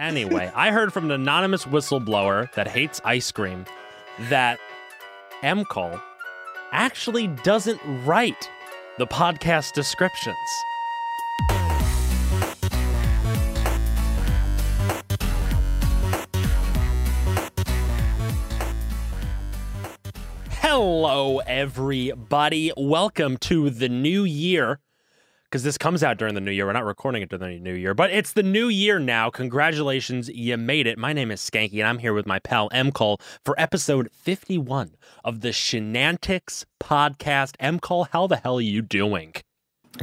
[0.00, 3.66] Anyway, I heard from an anonymous whistleblower that hates ice cream
[4.30, 4.58] that
[5.42, 6.00] MCole
[6.72, 8.48] actually doesn't write
[8.96, 10.38] the podcast descriptions.
[20.48, 22.72] Hello, everybody.
[22.74, 24.80] Welcome to the new year.
[25.50, 26.66] Because this comes out during the new year.
[26.66, 29.30] We're not recording it during the new year, but it's the new year now.
[29.30, 30.96] Congratulations, you made it.
[30.96, 32.92] My name is Skanky, and I'm here with my pal M.
[32.92, 34.92] Cole for episode 51
[35.24, 37.56] of the Shenantics podcast.
[37.58, 37.80] M.
[37.80, 39.34] Cole, how the hell are you doing?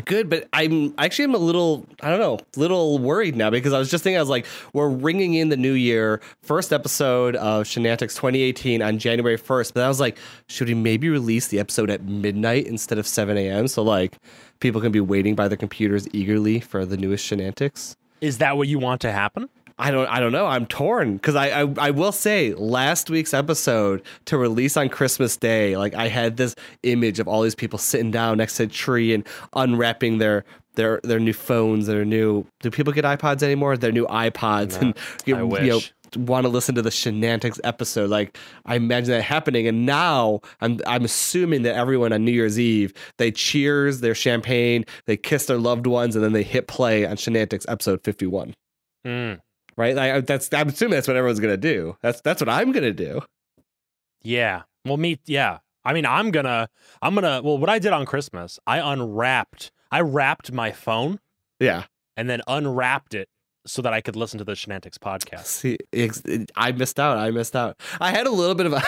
[0.06, 3.80] Good, but I'm actually I'm a little I don't know, little worried now because I
[3.80, 7.66] was just thinking I was like, we're ringing in the new year, first episode of
[7.66, 9.74] Shenantics 2018 on January 1st.
[9.74, 13.38] But I was like, should we maybe release the episode at midnight instead of 7
[13.38, 13.68] a.m.
[13.68, 14.18] so like
[14.60, 17.96] people can be waiting by their computers eagerly for the newest Shenantics?
[18.20, 19.50] Is that what you want to happen?
[19.80, 20.48] I don't I don't know.
[20.48, 25.38] I'm torn because I, I I will say last week's episode to release on Christmas
[25.38, 28.68] Day, like I had this image of all these people sitting down next to a
[28.68, 33.78] tree and unwrapping their their their new phones, their new do people get iPods anymore?
[33.78, 35.80] Their new iPods and you, you know
[36.16, 38.10] want to listen to the Shenantics episode.
[38.10, 42.60] Like I imagine that happening, and now I'm I'm assuming that everyone on New Year's
[42.60, 47.06] Eve they cheers their champagne, they kiss their loved ones, and then they hit play
[47.06, 48.54] on Shenantics episode 51
[49.06, 49.40] Mm,
[49.78, 49.96] right?
[49.96, 51.96] Like that's I'm assuming that's what everyone's gonna do.
[52.02, 53.22] That's that's what I'm gonna do.
[54.22, 54.64] yeah.
[54.86, 55.60] Well, me, yeah.
[55.84, 56.68] I mean, I'm gonna,
[57.02, 61.20] I'm gonna, well, what I did on Christmas, I unwrapped, I wrapped my phone
[61.60, 61.84] Yeah.
[62.18, 63.28] and then unwrapped it
[63.66, 65.46] so that I could listen to the Shenantics podcast.
[65.46, 65.78] See,
[66.56, 67.18] I missed out.
[67.18, 67.78] I missed out.
[68.00, 68.82] I had a little bit of a.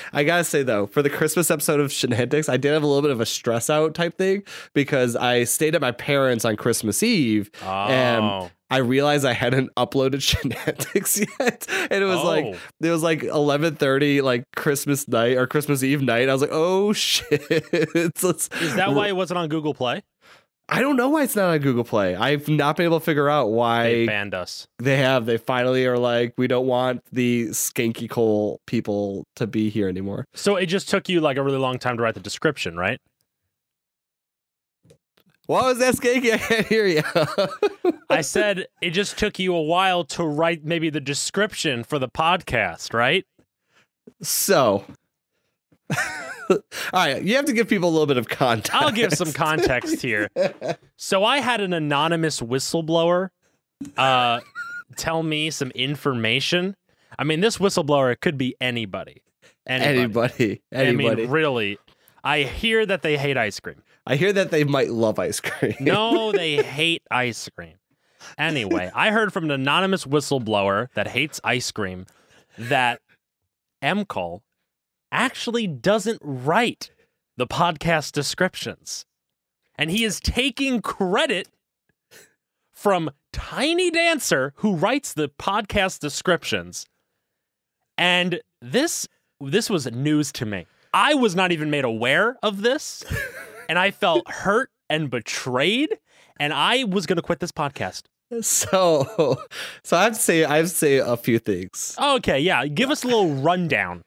[0.14, 3.02] I gotta say though, for the Christmas episode of Shenantics, I did have a little
[3.02, 4.42] bit of a stress out type thing
[4.74, 7.50] because I stayed at my parents on Christmas Eve.
[7.62, 12.56] Oh, And I realized I hadn't uploaded Shenantics yet, and it was like Oh.
[12.80, 16.28] it was like eleven thirty, like Christmas night or Christmas Eve night.
[16.28, 17.32] I was like, oh shit!
[17.52, 20.02] Is that why it wasn't on Google Play?
[20.68, 22.14] I don't know why it's not on Google Play.
[22.14, 24.66] I've not been able to figure out why They banned us.
[24.78, 25.26] they have.
[25.26, 30.24] They finally are like, we don't want the skanky Cole people to be here anymore.
[30.34, 33.00] So it just took you like a really long time to write the description, right?
[35.46, 36.32] What was that skanky?
[36.32, 37.02] I can't hear you.
[38.08, 42.08] I said it just took you a while to write maybe the description for the
[42.08, 43.26] podcast, right?
[44.22, 44.84] so,
[46.50, 46.58] all
[46.92, 48.74] right, you have to give people a little bit of context.
[48.74, 50.28] I'll give some context here.
[50.96, 53.30] So I had an anonymous whistleblower
[53.96, 54.40] uh,
[54.96, 56.76] tell me some information.
[57.18, 59.22] I mean, this whistleblower could be anybody.
[59.66, 60.62] Anybody.
[60.72, 61.78] Anybody, I mean, really.
[62.24, 63.82] I hear that they hate ice cream.
[64.06, 65.74] I hear that they might love ice cream.
[65.80, 67.74] No, they hate ice cream.
[68.38, 72.06] Anyway, I heard from an anonymous whistleblower that hates ice cream
[72.56, 73.00] that
[73.82, 74.40] MCole
[75.10, 76.90] actually doesn't write
[77.36, 79.06] the podcast descriptions.
[79.76, 81.48] And he is taking credit
[82.70, 86.86] from Tiny Dancer, who writes the podcast descriptions.
[87.96, 89.08] And this
[89.40, 90.66] this was news to me.
[90.94, 93.04] I was not even made aware of this,
[93.72, 95.96] and I felt hurt and betrayed,
[96.38, 98.02] and I was going to quit this podcast.
[98.42, 99.38] So,
[99.82, 101.96] so I have to say, I have to say a few things.
[101.98, 104.02] Okay, yeah, give us a little rundown.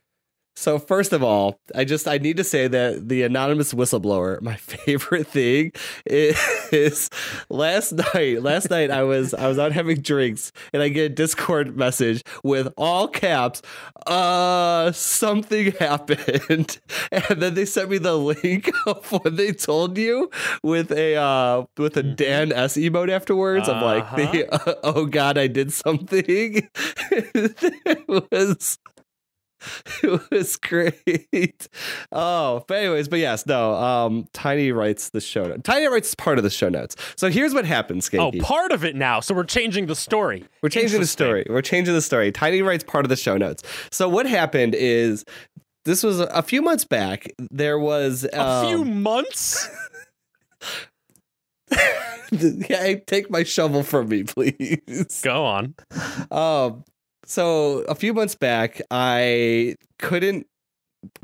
[0.58, 4.56] So first of all, I just I need to say that the anonymous whistleblower, my
[4.56, 5.74] favorite thing
[6.06, 7.10] is
[7.50, 8.42] last night.
[8.42, 12.24] Last night I was I was out having drinks and I get a Discord message
[12.44, 13.62] with all caps,
[14.08, 16.80] uh something happened.
[17.12, 20.30] And then they sent me the link of what they told you
[20.64, 25.38] with a uh with a Dan S emote afterwards I'm like the uh, oh god
[25.38, 26.70] I did something.
[27.12, 28.80] it was
[30.04, 31.68] it was great.
[32.12, 33.74] Oh, but anyways, but yes, no.
[33.76, 35.62] Um, Tiny writes the show notes.
[35.64, 36.96] Tiny writes part of the show notes.
[37.16, 39.20] So here's what happens, Oh, part of it now.
[39.20, 40.46] So we're changing the story.
[40.62, 41.46] We're changing the story.
[41.50, 42.32] We're changing the story.
[42.32, 43.64] Tiny writes part of the show notes.
[43.92, 45.26] So what happened is
[45.86, 47.28] this was a few months back.
[47.38, 49.70] There was A um, few months?
[52.32, 55.22] yeah, take my shovel from me, please.
[55.24, 55.76] Go on.
[56.32, 56.84] Um,
[57.26, 60.48] so a few months back, I couldn't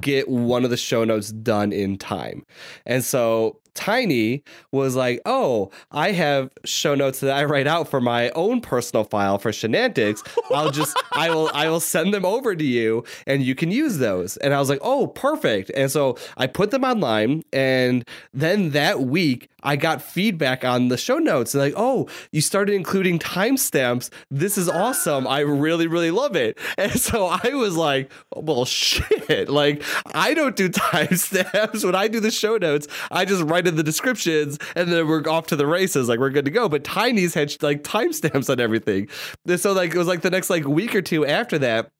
[0.01, 2.43] get one of the show notes done in time,
[2.85, 8.01] and so Tiny was like, "Oh, I have show notes that I write out for
[8.01, 10.21] my own personal file for Shenantics.
[10.51, 13.97] I'll just I will I will send them over to you and you can use
[13.97, 18.03] those." And I was like, "Oh, perfect." And so I put them online and
[18.33, 21.53] then that week I got feedback on the show notes.
[21.53, 24.09] like, "Oh, you started including timestamps.
[24.29, 25.27] This is awesome.
[25.27, 29.49] I really really love it." And so I was like, "Well, shit.
[29.49, 29.83] Like
[30.13, 32.87] I don't do timestamps when I do the show notes.
[33.11, 36.09] I just write in the descriptions and then we're off to the races.
[36.09, 36.69] Like we're good to go.
[36.69, 39.09] But Tiny's had like timestamps on everything.
[39.47, 41.91] And so like it was like the next like week or two after that.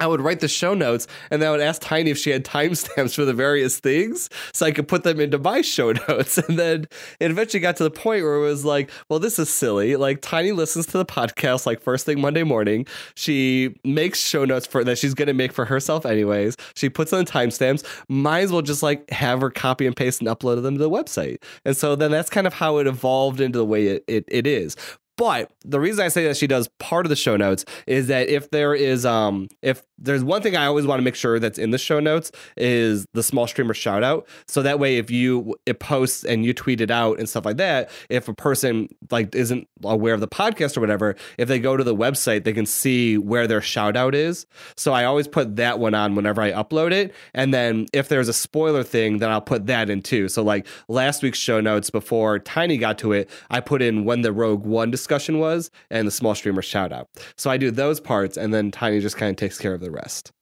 [0.00, 2.44] I would write the show notes and then I would ask Tiny if she had
[2.44, 6.38] timestamps for the various things so I could put them into my show notes.
[6.38, 6.86] And then
[7.20, 9.96] it eventually got to the point where it was like, well, this is silly.
[9.96, 12.86] Like Tiny listens to the podcast like first thing Monday morning.
[13.14, 16.56] She makes show notes for that she's going to make for herself anyways.
[16.74, 17.84] She puts on timestamps.
[18.08, 20.90] Might as well just like have her copy and paste and upload them to the
[20.90, 21.42] website.
[21.64, 24.46] And so then that's kind of how it evolved into the way it, it, it
[24.46, 24.76] is.
[25.16, 28.28] But the reason I say that she does part of the show notes is that
[28.28, 31.58] if there is um if there's one thing I always want to make sure that's
[31.58, 34.26] in the show notes is the small streamer shout out.
[34.46, 37.56] So that way if you it posts and you tweet it out and stuff like
[37.58, 41.76] that, if a person like isn't aware of the podcast or whatever, if they go
[41.76, 44.46] to the website, they can see where their shout out is.
[44.76, 47.14] So I always put that one on whenever I upload it.
[47.32, 50.28] And then if there's a spoiler thing, then I'll put that in too.
[50.28, 54.22] So like last week's show notes before Tiny got to it, I put in when
[54.22, 57.08] the Rogue One discussion was and the small streamer shout out.
[57.36, 59.91] So I do those parts and then Tiny just kind of takes care of the
[59.92, 60.32] rest.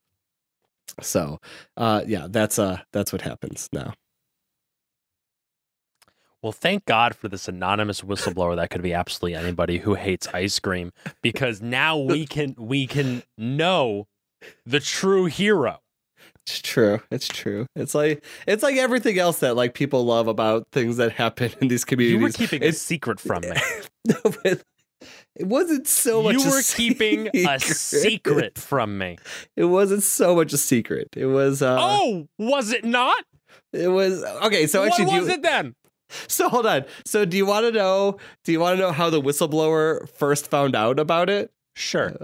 [1.00, 1.38] So
[1.76, 3.94] uh yeah, that's uh that's what happens now.
[6.42, 10.58] Well, thank God for this anonymous whistleblower that could be absolutely anybody who hates ice
[10.58, 10.90] cream
[11.22, 14.06] because now we can we can know
[14.64, 15.80] the true hero.
[16.46, 17.00] It's true.
[17.10, 17.66] It's true.
[17.76, 21.68] It's like it's like everything else that like people love about things that happen in
[21.68, 22.18] these communities.
[22.18, 23.52] You were keeping it's, a secret from me.
[24.08, 24.62] no, but
[25.36, 26.34] it wasn't so much.
[26.34, 29.18] You were keeping a secret from me.
[29.56, 31.08] It wasn't so much a secret.
[31.16, 31.62] It was.
[31.62, 33.24] Uh, oh, was it not?
[33.72, 34.66] It was okay.
[34.66, 35.74] So actually, what was you, it then?
[36.28, 36.84] So hold on.
[37.04, 38.18] So do you want to know?
[38.44, 41.52] Do you want to know how the whistleblower first found out about it?
[41.80, 42.14] Sure.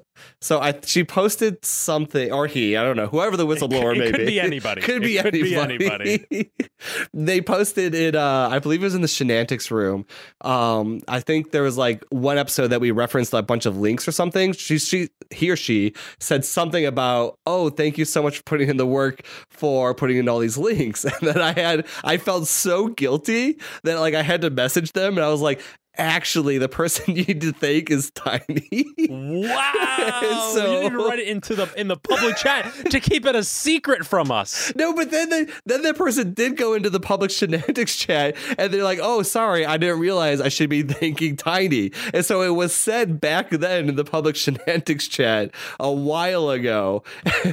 [0.42, 4.10] So I she posted something, or he, I don't know, whoever the whistleblower it, may
[4.10, 4.26] could be.
[4.26, 4.80] be anybody.
[4.82, 5.78] could be could anybody.
[5.78, 6.50] Be anybody.
[7.14, 8.14] they posted it.
[8.14, 10.04] Uh, I believe it was in the Shenantics room.
[10.42, 14.06] Um, I think there was like one episode that we referenced a bunch of links
[14.06, 14.52] or something.
[14.52, 18.68] She, she, he or she said something about, "Oh, thank you so much for putting
[18.68, 22.46] in the work for putting in all these links." And then I had, I felt
[22.46, 25.62] so guilty that like I had to message them, and I was like,
[25.98, 28.86] actually the person you need to thank is Tiny.
[29.08, 30.50] Wow!
[30.54, 33.34] so you need to write it into the in the public chat to keep it
[33.34, 34.72] a secret from us.
[34.86, 38.72] No, but then the then the person did go into the public Shenantics chat, and
[38.72, 42.50] they're like, "Oh, sorry, I didn't realize I should be thanking Tiny." And so it
[42.50, 45.50] was said back then in the public Shenantics chat
[45.80, 47.04] a while ago.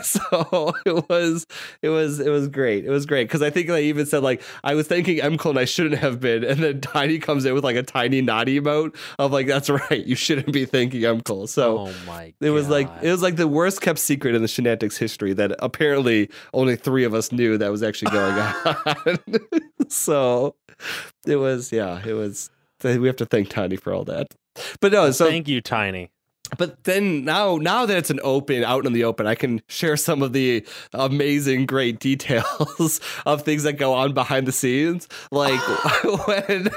[0.01, 1.47] so it was
[1.81, 2.83] it was it was great.
[2.85, 5.59] It was great because I think they even said like I was thanking MCole and
[5.59, 8.95] I shouldn't have been, and then Tiny comes in with like a tiny naughty emote
[9.19, 11.47] of like that's right you shouldn't be thinking MCole.
[11.47, 14.47] So oh my it was like it was like the worst kept secret in the
[14.47, 19.19] Shenantics history that apparently only three of us knew that was actually going on.
[19.89, 20.55] So
[21.27, 22.49] it was yeah it was
[22.83, 24.33] we have to thank tiny for all that.
[24.81, 26.09] But no so thank you tiny.
[26.57, 29.97] But then now now that it's an open out in the open i can share
[29.97, 35.07] some of the amazing great details of things that go on behind the scenes.
[35.31, 35.61] Like
[36.27, 36.69] when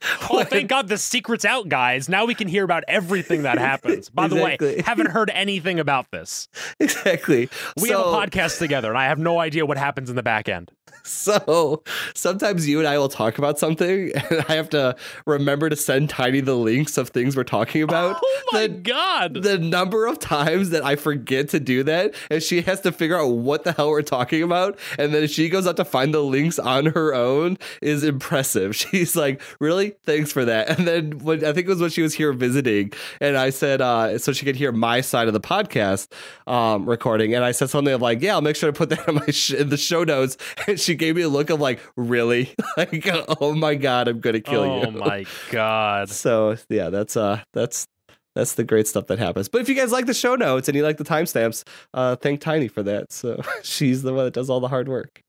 [0.32, 2.08] Oh, thank God the secret's out, guys.
[2.08, 4.08] Now we can hear about everything that happens.
[4.08, 4.56] By exactly.
[4.68, 6.48] the way, haven't heard anything about this.
[6.80, 7.48] Exactly.
[7.76, 10.22] We so, have a podcast together, and I have no idea what happens in the
[10.22, 10.70] back end.
[11.20, 11.82] So
[12.14, 16.08] sometimes you and I will talk about something, and I have to remember to send
[16.10, 18.18] Tiny the links of things we're talking about.
[18.22, 19.34] Oh my the, God.
[19.42, 23.18] The number of times that I forget to do that, and she has to figure
[23.18, 24.78] out what the hell we're talking about.
[24.98, 28.74] And then she goes out to find the links on her own is impressive.
[28.90, 29.90] She's like, Really?
[30.04, 30.68] Thanks for that.
[30.70, 33.80] And then when, I think it was when she was here visiting, and I said,
[33.80, 36.08] uh, so she could hear my side of the podcast
[36.46, 37.34] um, recording.
[37.34, 39.26] And I said something of like, Yeah, I'll make sure to put that in, my
[39.26, 40.36] sh- in the show notes.
[40.66, 42.54] And she gave me a look of like, really?
[42.76, 43.06] like,
[43.40, 44.86] oh my god, I'm gonna kill oh you.
[44.88, 46.10] Oh my god.
[46.10, 47.86] So yeah, that's uh that's
[48.34, 49.48] that's the great stuff that happens.
[49.48, 52.40] But if you guys like the show notes and you like the timestamps, uh thank
[52.40, 53.12] Tiny for that.
[53.12, 55.22] So she's the one that does all the hard work.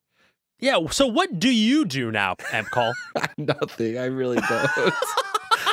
[0.59, 2.35] Yeah, so what do you do now,
[2.71, 2.93] Cole?
[3.35, 3.97] Nothing.
[3.97, 4.93] I really don't.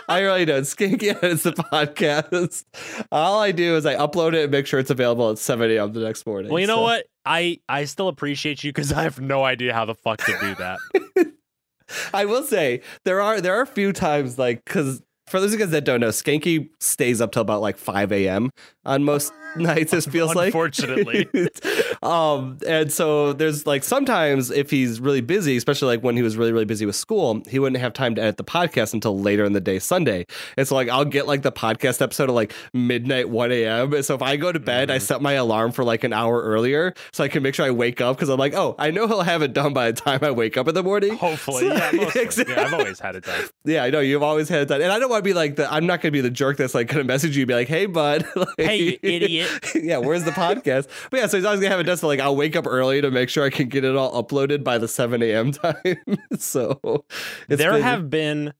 [0.11, 0.62] I really don't.
[0.62, 2.65] Skanky edits the podcast.
[3.12, 5.93] All I do is I upload it and make sure it's available at 7 a.m.
[5.93, 6.50] the next morning.
[6.50, 6.83] Well, you know so.
[6.83, 7.07] what?
[7.27, 10.55] I, I still appreciate you because I have no idea how the fuck to do
[10.55, 10.79] that.
[12.15, 15.61] I will say there are there are a few times like because for those of
[15.61, 18.50] you guys that don't know, Skanky stays up till about like 5 a.m.
[18.88, 20.47] on most nights, it feels like.
[20.47, 21.28] Unfortunately.
[22.02, 26.37] um, and so there's like sometimes if he's really busy, especially like when he was
[26.37, 29.45] really, really busy with school, he wouldn't have time to edit the podcast until later
[29.45, 30.26] in the day, Sunday.
[30.57, 33.92] And so like I'll get like the podcast episode at like midnight, 1 a.m.
[33.95, 35.02] And so if I go to bed, I Mhm.
[35.02, 38.00] set my alarm for like an hour earlier so I can make sure I wake
[38.00, 40.30] up because I'm like, oh, I know he'll have it done by the time I
[40.30, 41.16] wake up in the morning.
[41.16, 42.45] Hopefully, yeah, mostly.
[42.49, 43.45] Yeah, I've always had it done.
[43.64, 45.57] Yeah, I know you've always had it done and I don't want to be like
[45.57, 45.73] the.
[45.73, 47.54] I'm not going to be the jerk that's like going to message you, and be
[47.54, 49.50] like, "Hey, bud, like, Hey, you idiot.
[49.75, 51.97] yeah, where's the podcast?" But yeah, so he's always gonna have it done.
[51.97, 54.64] So like, I'll wake up early to make sure I can get it all uploaded
[54.64, 55.52] by the 7 a.m.
[55.52, 55.97] time.
[56.38, 57.04] so
[57.49, 58.52] there been- have been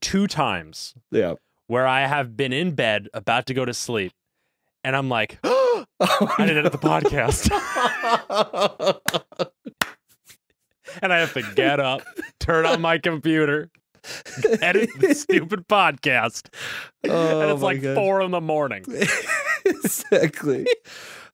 [0.00, 1.34] two times yeah.
[1.66, 4.12] where I have been in bed about to go to sleep,
[4.84, 5.84] and I'm like, I
[6.38, 7.50] didn't edit the podcast,
[11.02, 12.02] and I have to get up,
[12.40, 13.70] turn on my computer,
[14.62, 16.48] edit the stupid podcast,
[17.08, 17.94] Oh, and it's like God.
[17.94, 18.84] four in the morning.
[19.64, 20.66] exactly.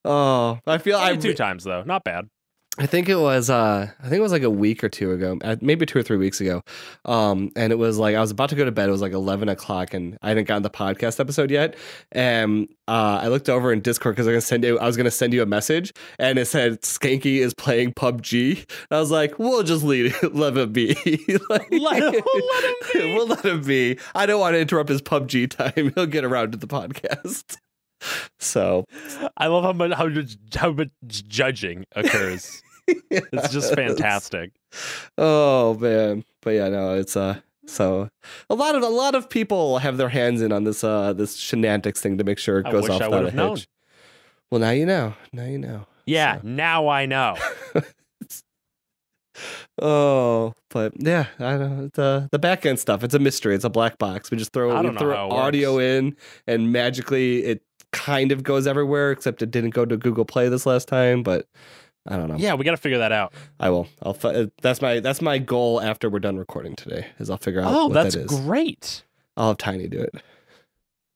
[0.05, 2.29] Oh, I feel I two times though, not bad.
[2.77, 5.39] I think it was uh I think it was like a week or two ago,
[5.45, 6.63] uh, maybe two or three weeks ago.
[7.05, 8.89] Um and it was like I was about to go to bed.
[8.89, 11.77] It was like eleven o'clock and I hadn't gotten the podcast episode yet.
[12.11, 14.97] And uh I looked over in Discord because I was gonna send you I was
[14.97, 18.57] gonna send you a message and it said Skanky is playing PUBG.
[18.59, 20.95] And I was like, we'll just leave let it be.
[21.49, 23.15] Like- Let- we'll let him be.
[23.15, 23.99] we'll let him be.
[24.17, 25.93] I don't want to interrupt his PUBG time.
[25.95, 27.57] He'll get around to the podcast.
[28.39, 28.85] So
[29.39, 30.91] I love how much how much, how much
[31.27, 32.61] judging occurs.
[32.89, 34.53] It's just fantastic.
[35.19, 38.09] Oh man, but yeah, no, it's uh so
[38.51, 41.37] a lot of a lot of people have their hands in on this uh this
[41.37, 43.57] Shenantics thing to make sure it I goes off I without a would've known.
[43.57, 43.69] hitch.
[44.51, 45.15] Well, now you know.
[45.33, 45.87] Now you know.
[46.07, 47.37] Yeah, So- now I know.
[49.83, 51.91] Oh, but yeah, I don't know.
[51.95, 53.57] The the back end stuff, it's a mystery.
[53.57, 54.31] It's a black box.
[54.31, 55.83] We just throw we throw audio works.
[55.83, 57.63] in, and magically it
[57.93, 59.11] kind of goes everywhere.
[59.11, 61.25] Except it didn't go to Google Play this last time.
[61.25, 61.49] But
[62.07, 62.37] I don't know.
[62.37, 63.33] Yeah, we got to figure that out.
[63.59, 63.87] I will.
[64.03, 64.13] I'll.
[64.15, 67.07] fi- uh, That's my that's my goal after we're done recording today.
[67.19, 68.41] Is I'll figure out Oh, what that's that is.
[68.41, 69.05] great.
[69.37, 70.01] I'll have Tiny do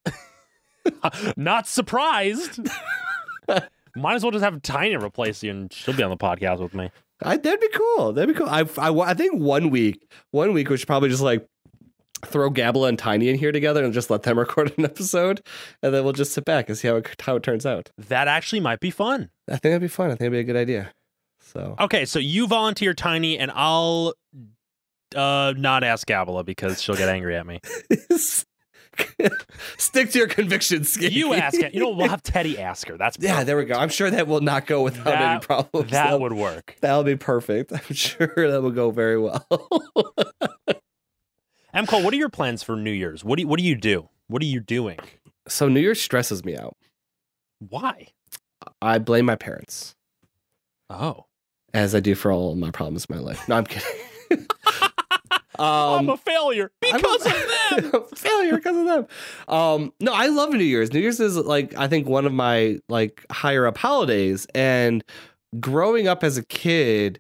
[0.07, 0.15] it.
[1.37, 2.61] Not surprised.
[3.97, 6.75] Might as well just have Tiny replace you, and she'll be on the podcast with
[6.75, 6.91] me.
[7.23, 8.13] I, that'd be cool.
[8.13, 8.49] That'd be cool.
[8.49, 11.47] I, I, I think one week, one week we should probably just like
[12.27, 15.41] throw Gabla and Tiny in here together and just let them record an episode,
[15.83, 17.91] and then we'll just sit back and see how it, how it turns out.
[17.97, 19.31] That actually might be fun.
[19.49, 20.07] I think that'd be fun.
[20.07, 20.91] I think it'd be a good idea.
[21.41, 24.15] So Okay, so you volunteer Tiny, and I'll
[25.17, 27.61] uh not ask Gabala because she'll get angry at me.
[29.79, 30.93] stick to your convictions.
[30.93, 31.15] Skinny.
[31.15, 31.73] You ask it.
[31.73, 32.97] You know, we'll have Teddy ask her.
[32.99, 33.75] That's Yeah, there we go.
[33.77, 35.91] I'm sure that will not go without any problems.
[35.91, 36.77] that That'll- would work.
[36.81, 37.73] that'll be perfect.
[37.89, 39.47] I'm sure that will go very well.
[41.75, 41.87] M.
[41.87, 43.23] Cole, what are your plans for New Year's?
[43.25, 44.09] What do you, what do you do?
[44.29, 44.99] What are you doing?
[45.49, 46.77] so New Year's stresses me out.
[47.59, 48.09] Why?
[48.83, 49.95] I blame my parents.
[50.91, 51.25] Oh,
[51.75, 53.49] as I do for all of my problems in my life.
[53.49, 53.89] No, I'm kidding.
[55.59, 58.05] I'm um, a failure because a- of them.
[58.15, 59.07] failure because of them.
[59.49, 60.93] Um, no, I love New Year's.
[60.93, 64.47] New Year's is like I think one of my like higher up holidays.
[64.55, 65.03] And
[65.59, 67.19] growing up as a kid,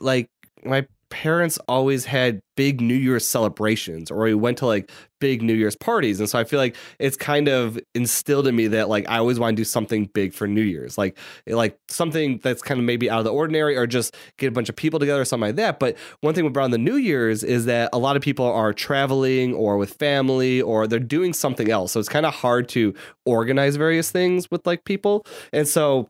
[0.00, 0.30] like
[0.64, 5.54] my parents always had big New Year's celebrations, or we went to like big New
[5.54, 6.20] Year's parties.
[6.20, 9.38] And so I feel like it's kind of instilled in me that like I always
[9.38, 13.08] want to do something big for New Year's, like like something that's kind of maybe
[13.08, 15.56] out of the ordinary, or just get a bunch of people together or something like
[15.56, 15.78] that.
[15.78, 19.54] But one thing about the New Year's is that a lot of people are traveling
[19.54, 21.92] or with family or they're doing something else.
[21.92, 22.94] So it's kind of hard to
[23.24, 25.24] organize various things with like people.
[25.52, 26.08] And so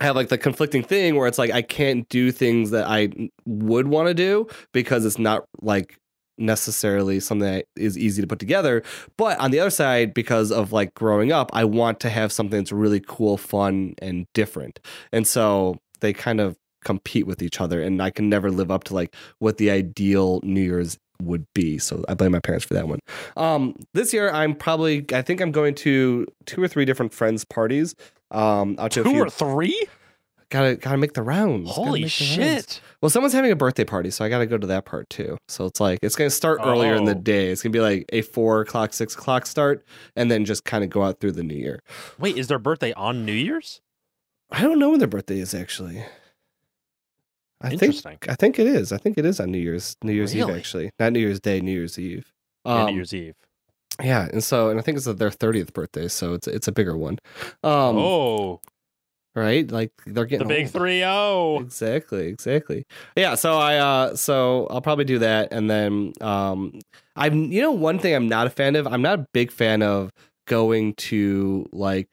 [0.00, 3.08] I have like the conflicting thing where it's like I can't do things that I
[3.46, 5.98] would want to do because it's not like
[6.38, 8.82] necessarily something that is easy to put together.
[9.16, 12.60] But on the other side, because of like growing up, I want to have something
[12.60, 14.80] that's really cool, fun, and different.
[15.12, 18.84] And so they kind of compete with each other, and I can never live up
[18.84, 21.78] to like what the ideal New Year's would be.
[21.78, 23.00] So I blame my parents for that one.
[23.36, 27.44] Um, this year, I'm probably I think I'm going to two or three different friends'
[27.44, 27.94] parties.
[28.30, 29.22] Um, out to a Two few.
[29.24, 29.86] or three?
[30.50, 31.70] Gotta gotta make the rounds.
[31.70, 32.12] Holy the rounds.
[32.12, 32.80] shit!
[33.02, 35.36] Well, someone's having a birthday party, so I got to go to that part too.
[35.46, 37.20] So it's like it's going to start earlier in the Oh.
[37.20, 37.50] day.
[37.50, 39.84] It's going to be like a four o'clock, six o'clock start,
[40.16, 41.82] and then just kind of go out through the new year.
[42.18, 43.82] Wait, is their birthday on New Year's?
[44.50, 46.02] I don't know when their birthday is actually.
[47.60, 48.18] I think Interesting.
[48.28, 48.92] I think it is.
[48.92, 51.60] I think it is on New Year's New Year's Eve actually, not New Year's Day,
[51.60, 52.32] New Year's Eve.
[52.64, 53.34] Yeah, Um, New Year's Eve.
[54.02, 56.96] Yeah, and so and I think it's their thirtieth birthday, so it's it's a bigger
[56.96, 57.18] one.
[57.62, 58.60] Um, oh,
[59.34, 59.70] right?
[59.70, 60.72] Like they're getting The big old.
[60.72, 61.58] three oh.
[61.60, 62.86] Exactly, exactly.
[63.16, 66.78] Yeah, so I uh so I'll probably do that and then um
[67.16, 69.82] I'm you know one thing I'm not a fan of, I'm not a big fan
[69.82, 70.10] of
[70.46, 72.08] going to like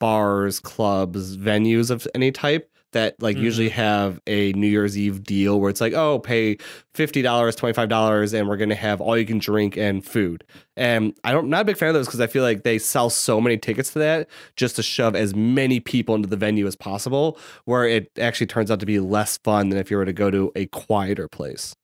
[0.00, 3.42] bars, clubs, venues of any type that like Mhm.
[3.42, 6.56] usually have a New Year's Eve deal where it's like, oh, pay
[6.94, 10.42] fifty dollars, twenty five dollars, and we're gonna have all you can drink and food.
[10.76, 13.10] And I don't not a big fan of those because I feel like they sell
[13.10, 16.74] so many tickets to that just to shove as many people into the venue as
[16.74, 20.12] possible, where it actually turns out to be less fun than if you were to
[20.12, 21.74] go to a quieter place.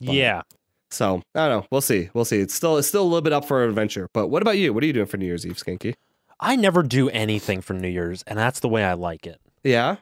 [0.00, 0.42] Yeah.
[0.90, 1.66] So I don't know.
[1.70, 2.10] We'll see.
[2.14, 2.38] We'll see.
[2.40, 4.08] It's still it's still a little bit up for an adventure.
[4.12, 4.72] But what about you?
[4.72, 5.94] What are you doing for New Year's Eve, Skanky?
[6.38, 9.40] I never do anything for New Year's, and that's the way I like it.
[9.64, 9.96] Yeah.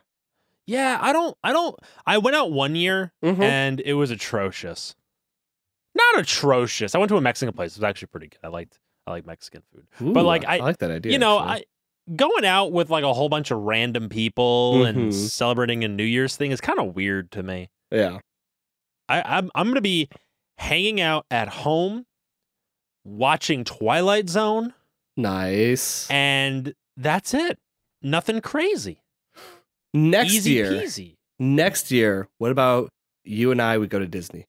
[0.67, 3.41] Yeah, I don't I don't I went out one year Mhm.
[3.43, 4.95] and it was atrocious.
[5.95, 6.95] Not atrocious.
[6.95, 7.73] I went to a Mexican place.
[7.73, 8.39] It was actually pretty good.
[8.43, 9.87] I liked I like Mexican food.
[10.01, 11.13] Ooh, But, like, I- like that idea.
[11.13, 11.67] you know, actually.
[12.09, 14.89] I going out with like a whole bunch of random people Mhm.
[14.89, 17.69] and celebrating a New Year's thing is kind of weird to me.
[17.91, 18.19] yeah.
[19.09, 20.09] I, I'm I'm gonna be
[20.57, 22.07] hanging out at home,
[23.05, 24.73] watching Twilight Zone,
[25.17, 26.11] Nice.
[26.11, 27.59] and that's it.
[28.01, 29.03] Nothing crazy.
[29.95, 31.15] Next Easy year, peasy.
[31.39, 32.89] next year, what about
[33.25, 34.45] you and I would go to Disney?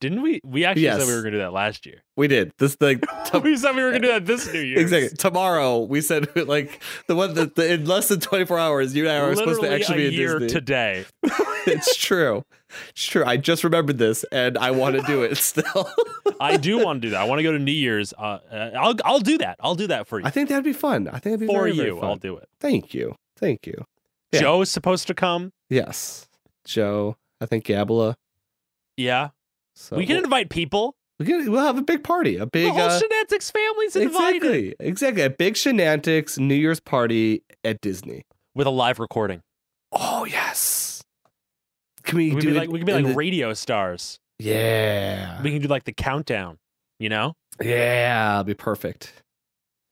[0.00, 0.40] Didn't we?
[0.44, 1.00] We actually Yes.
[1.00, 2.04] said we were gonna do that last year.
[2.16, 2.52] We did.
[2.58, 3.00] This thing.
[3.32, 4.78] to- we said we were gonna do that this New Year.
[4.78, 5.80] exactly tomorrow.
[5.80, 9.12] We said like the one that the, in less than twenty four hours, you and
[9.12, 10.48] I are supposed to actually a be in year Disney.
[10.60, 11.04] today.
[11.66, 12.44] it's true.
[12.90, 13.24] It's true.
[13.24, 15.90] I just remembered this, and I want to do it still.
[16.38, 17.20] I do want to do that.
[17.20, 18.12] I want to go to New Year's.
[18.16, 19.56] Uh, uh, I'll I'll do that.
[19.60, 20.26] I'll do that for you.
[20.26, 21.08] I think that'd be fun.
[21.08, 22.10] I think it'd be for very, very you, fun.
[22.10, 22.48] I'll do it.
[22.60, 23.16] Thank you.
[23.36, 23.84] Thank you.
[24.32, 24.40] Yeah.
[24.42, 25.52] Joe is supposed to come.
[25.70, 26.28] Yes,
[26.64, 27.16] Joe.
[27.40, 28.16] I think Gabula.
[28.96, 29.28] Yeah,
[29.80, 30.96] So we can we'll, invite people.
[31.20, 32.34] we can, we'll have a big party.
[32.36, 32.72] A The big.
[32.72, 34.74] whole uh, Shenantics family's invited exactly.
[34.80, 35.22] Exactly.
[35.22, 38.24] A big shenantics New Year's party at Disney.
[38.56, 39.40] with a live recording.
[39.92, 41.02] Oh yes.
[42.02, 44.18] Can we, We could do be it like we can be like the- radio stars.
[44.40, 45.40] Yeah.
[45.42, 46.58] We can do like the countdown.
[46.98, 48.32] You know Yeah.
[48.32, 49.12] It'll be perfect.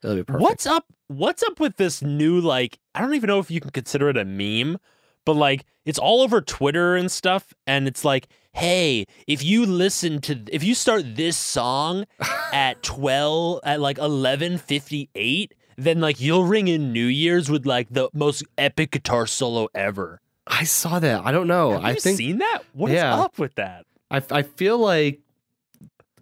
[0.02, 0.42] It'll be perfect.
[0.42, 0.84] what's up?
[1.08, 2.78] What's up with this new like?
[2.94, 4.78] I don't even know if you can consider it a meme,
[5.26, 10.22] but like it's all over Twitter and stuff, and it's like, hey, if you listen
[10.22, 12.06] to if you start this song
[12.54, 17.66] at twelve at like eleven fifty eight, then like you'll ring in New Year's with
[17.66, 20.20] like the most epic guitar solo ever.
[20.46, 21.26] I saw that.
[21.26, 21.72] I don't know.
[21.72, 22.60] Have I you think seen that?
[22.72, 23.16] What is Yeah.
[23.18, 23.84] up with that?
[24.10, 25.20] I, I feel like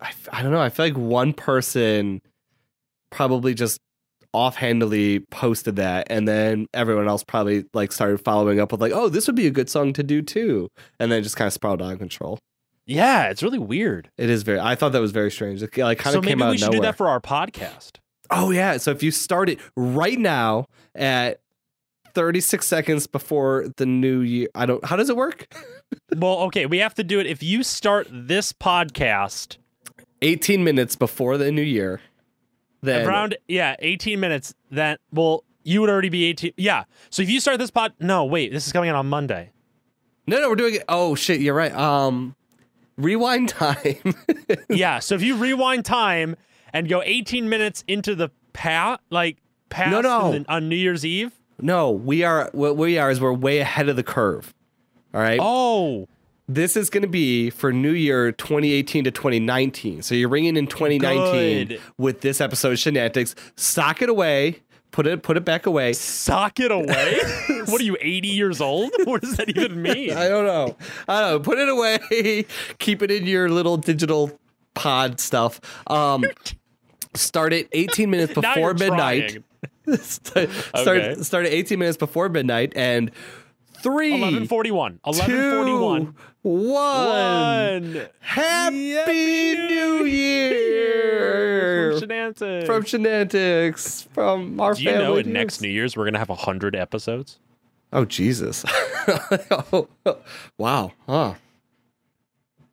[0.01, 0.61] I, I don't know.
[0.61, 2.21] I feel like one person
[3.11, 3.79] probably just
[4.35, 9.09] offhandedly posted that, and then everyone else probably like started following up with like, "Oh,
[9.09, 10.69] this would be a good song to do too,"
[11.01, 12.39] and then just kind of spiraled out of control.
[12.87, 14.11] Yeah, it's really weird.
[14.19, 14.61] It is very.
[14.61, 15.63] I thought that was very strange.
[15.63, 16.81] It like kind so of came maybe out we should nowhere.
[16.81, 17.93] do that for our podcast.
[18.31, 18.77] oh yeah.
[18.77, 21.41] So if you start it right now at.
[22.15, 24.47] 36 seconds before the new year.
[24.55, 25.53] I don't how does it work?
[26.17, 27.27] well, okay, we have to do it.
[27.27, 29.57] If you start this podcast
[30.23, 32.01] 18 minutes before the new year.
[32.85, 36.53] Then around, yeah, 18 minutes, then, well, you would already be 18.
[36.57, 36.85] Yeah.
[37.11, 39.51] So if you start this pod, no, wait, this is coming out on Monday.
[40.27, 40.85] No, no, we're doing it.
[40.89, 41.73] Oh shit, you're right.
[41.75, 42.35] Um,
[42.97, 44.15] rewind time.
[44.69, 44.99] yeah.
[44.99, 46.37] So if you rewind time
[46.73, 50.33] and go 18 minutes into the pat, like, past No, no.
[50.39, 51.33] the- on New Year's Eve.
[51.61, 52.51] no, we are.
[52.53, 54.53] What we are is we're way ahead of the curve.
[55.13, 55.39] All right.
[55.41, 56.09] Oh,
[56.47, 60.03] This is going to be for New Year 2018 to 2019.
[60.03, 61.81] So you're ringing in 2019 Good.
[61.97, 63.35] with this episode of Shenantics.
[63.57, 64.61] Sock it away.
[64.91, 65.23] Put it.
[65.23, 65.95] Put it back away.
[65.95, 67.19] sock it away.
[67.67, 68.93] what are you, 80 years old?
[69.05, 70.13] What does that even mean?
[70.13, 70.77] I don't know.
[71.09, 71.41] I don't know.
[71.41, 72.45] Put it away.
[72.79, 74.39] Keep it in your little digital
[74.75, 75.61] pod stuff.
[75.87, 76.25] Um,
[77.15, 79.43] start it 18 minutes before midnight.
[79.99, 81.15] start, Okay.
[81.23, 83.11] start at 18 minutes before midnight and
[83.85, 84.93] three, 1141.
[84.93, 86.15] two, 1141.
[86.43, 86.69] one.
[86.75, 88.07] One.
[88.21, 92.67] Happy New Year From Shenanigans.
[92.67, 95.61] from Shenantics from our Do you know in next.
[95.61, 97.39] New Year's we're gonna have hundred episodes?
[97.93, 98.65] Oh Jesus!
[99.73, 99.89] Oh,
[100.59, 100.93] wow.
[101.07, 101.35] Huh.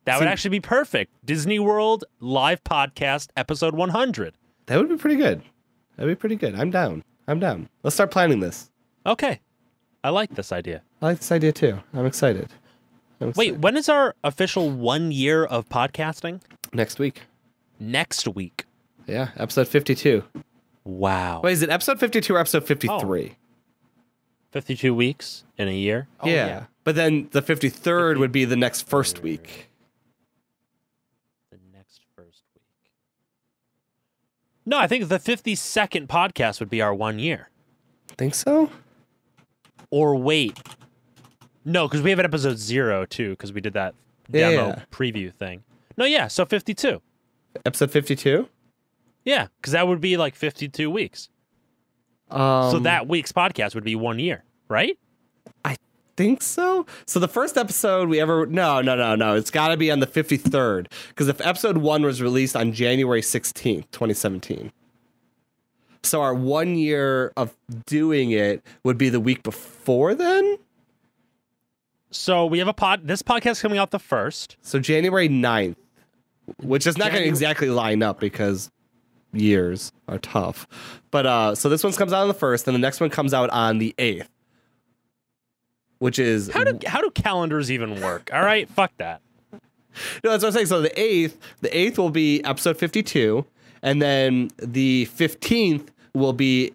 [0.05, 1.13] That would actually be perfect.
[1.23, 4.33] Disney World live podcast episode one hundred.
[4.65, 5.43] That would be pretty good.
[5.97, 6.55] That'd be pretty good.
[6.55, 7.03] I'm down.
[7.27, 7.69] I'm down.
[7.83, 8.71] Let's start planning this.
[9.05, 9.39] Okay,
[10.03, 10.81] I like this idea.
[11.01, 11.79] I like this idea too.
[11.93, 12.49] I'm excited.
[13.19, 16.41] I'm Wait, when is our official one year of podcasting?
[16.73, 17.21] next week.
[17.79, 18.65] Next week.
[19.07, 20.23] Yeah, episode 52.
[20.83, 21.41] Wow.
[21.43, 23.35] Wait, is it episode 52 or episode 53?
[24.51, 26.07] Fifty-two weeks in a year.
[26.19, 26.65] Oh, yeah.
[26.83, 29.69] But then the 53rd would be the next first week.
[31.51, 32.63] The next first week.
[34.65, 37.49] No, I think the fifty-second podcast would be our one year.
[38.17, 38.69] Think so?
[39.91, 40.57] Or wait.
[41.63, 43.93] No, because we have an episode zero too, because we did that
[44.29, 44.83] Yeah, demo yeah.
[44.91, 45.63] preview thing.
[45.97, 47.01] No, yeah, so 52.
[47.65, 48.47] Episode 52?
[49.25, 51.29] Yeah, because that would be like 52 weeks.
[52.31, 54.97] Um, so that week's podcast would be one year, right?
[55.65, 55.75] I
[56.15, 56.85] think so.
[57.05, 59.99] So the first episode we ever no no no no it's got to be on
[59.99, 64.71] the 53rd because if episode 1 was released on January 16th, 2017.
[66.03, 70.57] So our 1 year of doing it would be the week before then?
[72.09, 73.07] So we have a pod.
[73.07, 74.57] This podcast coming out the first.
[74.61, 75.75] So January 9th,
[76.61, 78.71] which is not going to exactly line up because
[79.31, 80.67] years are tough.
[81.11, 83.33] But uh so this one comes out on the 1st and the next one comes
[83.33, 84.27] out on the 8th.
[85.99, 88.31] Which is How do how do calendars even work?
[88.33, 89.21] All right, fuck that.
[90.23, 90.65] No, that's what I'm saying.
[90.65, 93.45] So the eighth, the eighth will be episode fifty-two,
[93.81, 96.73] and then the fifteenth will be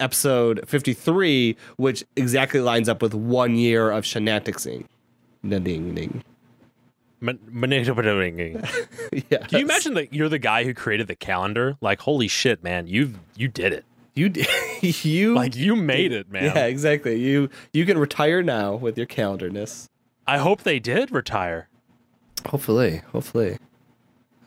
[0.00, 4.64] episode fifty-three, which exactly lines up with one year of Shenantics.
[5.46, 6.24] Ding, ding.
[7.20, 8.62] Man- manipulating.
[9.30, 9.38] Yeah.
[9.46, 11.76] Can you imagine that you're the guy who created the calendar?
[11.80, 13.84] Like, holy shit, man, you you did it.
[14.14, 14.46] You d-
[14.80, 16.44] you Like, you made it, man.
[16.44, 17.18] yeah, exactly.
[17.20, 19.88] You you can retire now with your calendarness.
[20.26, 21.68] I hope they did retire.
[22.46, 23.58] Hopefully, hopefully.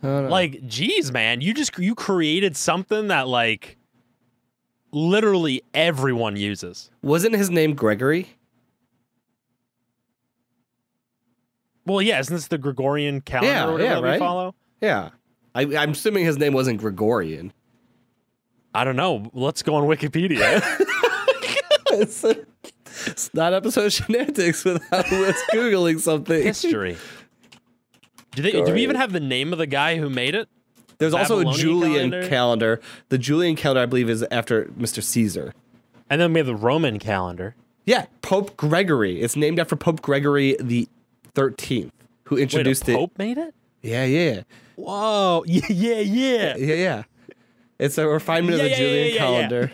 [0.07, 0.29] I don't know.
[0.29, 3.77] Like, geez, man, you just you created something that like
[4.91, 6.89] literally everyone uses.
[7.01, 8.29] wasn't his name Gregory?
[11.85, 14.19] Well, yeah, isn't this the Gregorian calendar Yeah, or whatever yeah, that we right?
[14.19, 14.55] follow?
[14.81, 15.09] Yeah.
[15.55, 17.53] I, I'm assuming his name wasn't Gregorian.
[18.73, 19.29] I don't know.
[19.33, 20.39] Let's go on Wikipedia.
[21.91, 22.23] it's,
[23.05, 26.43] it's not episode Shenantics without us googling something.
[26.43, 26.97] History.
[28.37, 28.51] Do they?
[28.51, 30.47] Do we even have the name of the guy who made it?
[30.99, 32.29] There's also a Julian calendar?
[32.29, 32.81] calendar.
[33.09, 35.01] The Julian calendar, I believe, is after Mr.
[35.01, 35.55] Caesar.
[36.07, 37.55] And then we have the Roman calendar.
[37.85, 39.21] Yeah, Pope Gregory.
[39.21, 40.87] It's named after Pope Gregory the
[41.33, 41.89] 13th,
[42.25, 43.55] who Wait, a introduced Pope made it?
[43.81, 43.89] it.
[43.89, 44.41] Yeah, yeah,
[44.75, 45.43] Whoa!
[45.47, 46.55] Yeah, yeah, yeah.
[46.57, 47.03] yeah, yeah.
[47.79, 49.17] It's a refinement Yeah, of the yeah, yeah, Julian yeah, yeah.
[49.17, 49.71] calendar.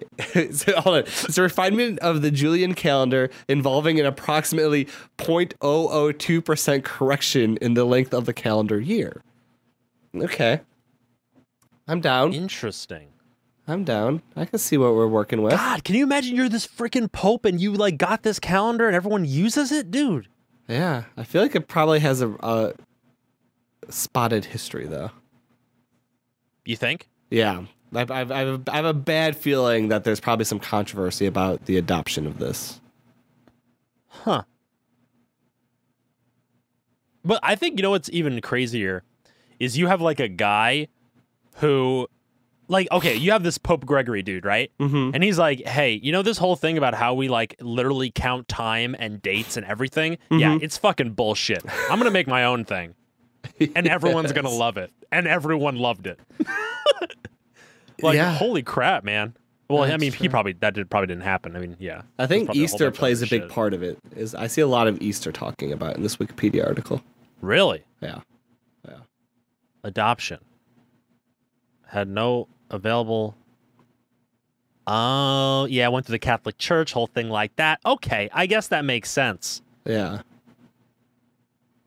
[0.52, 1.00] so, hold on.
[1.02, 4.86] It's a refinement of the Julian calendar involving an approximately
[5.18, 9.22] 0.002% correction in the length of the calendar year.
[10.14, 10.60] Okay.
[11.86, 12.32] I'm down.
[12.32, 13.08] Interesting.
[13.66, 14.22] I'm down.
[14.34, 15.52] I can see what we're working with.
[15.52, 18.96] God, can you imagine you're this freaking Pope and you like got this calendar and
[18.96, 20.28] everyone uses it, dude?
[20.68, 22.72] Yeah, I feel like it probably has a, a
[23.88, 25.10] spotted history, though.
[26.64, 27.08] You think?
[27.30, 31.66] Yeah, I've, I've, I've, I have a bad feeling that there's probably some controversy about
[31.66, 32.80] the adoption of this.
[34.08, 34.42] Huh.
[37.24, 39.04] But I think you know what's even crazier
[39.60, 40.88] is you have like a guy
[41.56, 42.08] who
[42.68, 44.72] like okay, you have this Pope Gregory dude, right?
[44.80, 45.14] Mm-hmm.
[45.14, 48.48] And he's like, "Hey, you know this whole thing about how we like literally count
[48.48, 50.18] time and dates and everything?
[50.30, 51.62] Yeah, it's fucking bullshit.
[51.90, 52.94] I'm going to make my own thing."
[53.74, 54.92] And everyone's going to love it.
[55.10, 56.18] And everyone loved it.
[58.02, 58.32] like Yeah.
[58.32, 59.34] holy crap, man.
[59.68, 61.56] Well, I That's mean, he probably that did probably didn't happen.
[61.56, 62.02] I mean, yeah.
[62.18, 63.48] I think probably a Easter plays a big shit.
[63.50, 63.98] part of it.
[64.14, 67.02] Is I see a lot of Easter talking about in this Wikipedia article.
[67.40, 67.84] Really?
[68.02, 68.20] Yeah.
[68.86, 68.98] Yeah,
[69.84, 70.40] adoption
[71.86, 73.36] had no available
[74.86, 78.84] oh yeah went to the catholic church whole thing like that okay i guess that
[78.84, 80.22] makes sense yeah.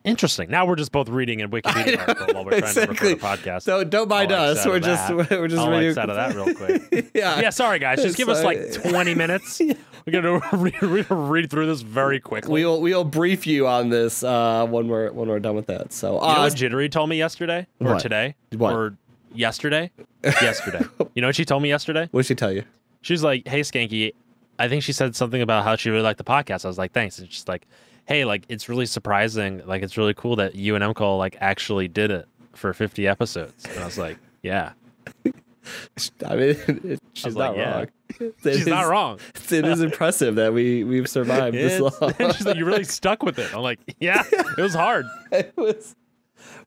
[0.06, 2.96] Interesting now we're just both reading a wikipedia article while we're trying Exactly.
[2.96, 4.66] to record a podcast So don't mind I'll us.
[4.66, 5.30] We're just that.
[5.32, 5.98] we're just I'll reading.
[5.98, 7.40] Out of that real quick yeah.
[7.40, 9.60] yeah sorry guys just give us like 20 minutes
[10.06, 14.24] we're gonna read, read, read through this very quickly We'll we'll brief you on this
[14.24, 15.92] uh, when we're when we're done with that.
[15.92, 18.00] So you know uh, what Jittery told me yesterday or What?
[18.02, 18.74] today What?
[18.74, 18.98] or
[19.34, 19.92] yesterday
[20.24, 20.82] yesterday
[21.16, 22.64] you know what she told me yesterday what did she tell you?
[23.02, 24.14] She's like, "Hey, Skanky,"
[24.58, 26.66] I think she said something about how she really liked the podcast.
[26.66, 27.68] I was like, "Thanks." And she's like,
[28.06, 29.62] "Hey, like it's really surprising.
[29.66, 33.66] Like it's really cool that you and MCole like actually did it for 50 episodes."
[33.66, 34.74] And I was like, "Yeah,
[36.26, 37.76] I mean, she's like, not yeah.
[37.78, 37.88] wrong.
[38.20, 39.20] It she's not wrong."
[39.52, 42.14] It is impressive that we we've survived this long.
[42.20, 45.06] like, "You really stuck with it." I'm like, "Yeah, it was hard.
[45.32, 45.96] It was-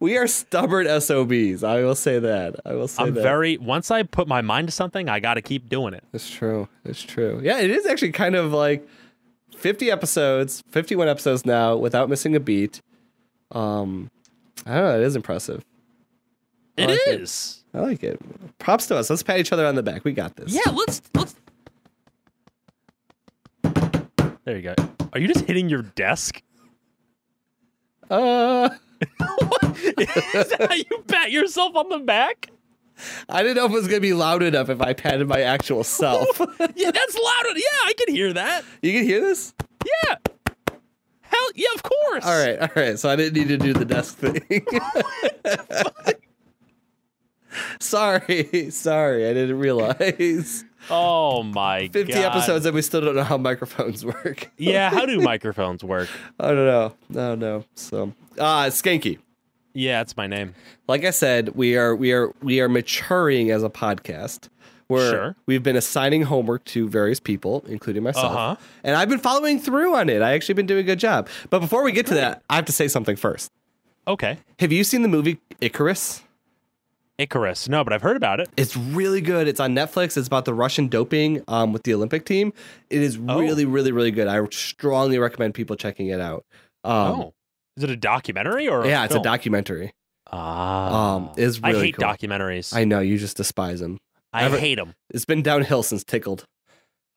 [0.00, 1.62] we are stubborn SOBs.
[1.64, 2.56] I will say that.
[2.64, 3.22] I will say I'm that.
[3.22, 6.30] very once I put my mind to something, I got to keep doing it." It's
[6.30, 6.68] true.
[6.84, 7.40] It's true.
[7.42, 8.86] Yeah, it is actually kind of like
[9.58, 12.80] 50 episodes, 51 episodes now without missing a beat.
[13.52, 14.10] Um,
[14.66, 15.00] I don't know.
[15.00, 15.64] It is impressive.
[16.76, 17.20] I It like it.
[17.20, 17.64] is.
[17.74, 18.20] I like it.
[18.58, 19.10] Props to us.
[19.10, 20.04] Let's pat each other on the back.
[20.04, 20.52] We got this.
[20.54, 21.34] Yeah, let's let's.
[24.44, 24.74] There you go.
[25.12, 26.42] Are you just hitting your desk?
[28.10, 32.50] Uh, Is that how you pat yourself on the back?
[33.28, 35.84] I didn't know if it was gonna be loud enough if I patted my actual
[35.84, 36.26] self.
[36.76, 37.44] yeah, that's loud.
[37.56, 38.64] Yeah, I can hear that.
[38.82, 39.54] you can hear this?
[39.84, 40.14] Yeah.
[41.22, 42.24] Hell yeah, of course.
[42.24, 42.98] All right, all right.
[42.98, 44.64] So I didn't need to do the desk thing.
[47.80, 49.28] sorry, sorry.
[49.28, 50.64] I didn't realize.
[50.90, 52.24] Oh my 50 god.
[52.24, 54.50] episodes and we still don't know how microphones work.
[54.56, 56.08] Yeah, how do microphones work?
[56.40, 56.94] I don't know.
[57.10, 57.64] I don't know.
[57.74, 59.18] So, uh, Skanky.
[59.78, 60.54] Yeah, it's my name.
[60.88, 64.48] Like I said, we are we are we are maturing as a podcast.
[64.88, 65.36] Where Sure.
[65.46, 68.56] we've been assigning homework to various people, including myself, Uh-huh.
[68.82, 70.22] and I've been following through on it.
[70.22, 71.28] I actually been doing a good job.
[71.50, 73.52] But before we get to that, I have to say something first.
[74.08, 74.38] Okay.
[74.60, 76.22] Have you seen the movie Icarus?
[77.18, 77.68] Icarus.
[77.68, 78.48] No, but I've heard about it.
[78.56, 79.46] It's really good.
[79.46, 80.16] It's on Netflix.
[80.16, 82.52] It's about the Russian doping um, with the Olympic team.
[82.88, 83.38] It is Oh.
[83.40, 84.26] really, really, really good.
[84.26, 86.46] I strongly recommend people checking it out.
[86.82, 87.34] Um, oh.
[87.78, 89.92] Is it a documentary or a yeah, it's a documentary.
[90.30, 91.14] Ah.
[91.14, 92.04] Um, it's I really hate cool.
[92.06, 92.74] documentaries.
[92.76, 93.98] I know you just despise them.
[94.32, 94.94] I hate them.
[95.10, 96.44] It's been downhill since Tickled.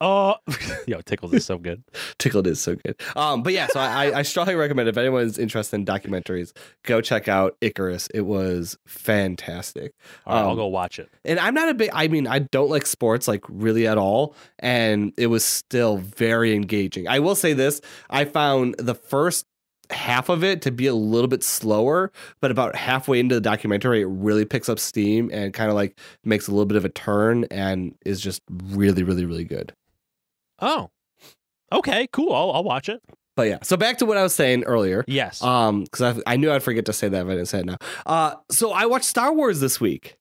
[0.04, 0.36] Oh,
[0.88, 1.84] yo, Tickled is so good.
[2.18, 3.00] Tickled is so good.
[3.16, 6.54] Um, but yeah, so I, I- I strongly recommend if anyone's interested in documentaries,
[6.86, 8.08] go check out Icarus.
[8.14, 9.92] It was fantastic.
[10.26, 11.10] All right, I'll Um, go watch it.
[11.26, 11.90] And I'm not a big.
[11.94, 16.56] I mean, I don't like sports like really at all, and it was still very
[16.56, 17.08] engaging.
[17.08, 19.46] I will say this: I found the first
[19.92, 24.02] half of it to be a little bit slower, but about halfway into the documentary,
[24.02, 26.90] it really picks up steam and kind of like makes a little bit of a
[26.90, 29.74] turn, and is just really, really, really good.
[30.60, 30.90] Oh.
[31.74, 32.34] Okay, cool.
[32.34, 33.02] I'll, I'll watch it.
[33.38, 35.06] But yeah, so back to what I was saying earlier.
[35.08, 35.42] Yes.
[35.42, 37.66] Um, because I, I knew I'd forget to say that if I didn't say it
[37.66, 37.78] now.
[38.06, 40.18] Uh, so I watched Star Wars this week.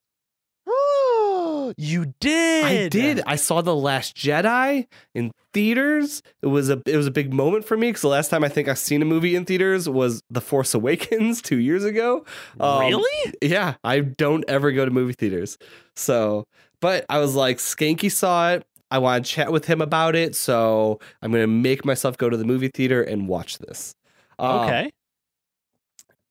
[1.76, 2.64] You did.
[2.64, 3.22] I did.
[3.26, 6.22] I saw the Last Jedi in theaters.
[6.42, 8.48] It was a it was a big moment for me because the last time I
[8.48, 12.24] think I've seen a movie in theaters was The Force Awakens two years ago.
[12.58, 13.34] Um, really?
[13.42, 15.58] Yeah, I don't ever go to movie theaters.
[15.96, 16.44] So,
[16.80, 18.64] but I was like, Skanky saw it.
[18.90, 22.36] I want to chat with him about it, so I'm gonna make myself go to
[22.36, 23.94] the movie theater and watch this.
[24.38, 24.90] Um, okay.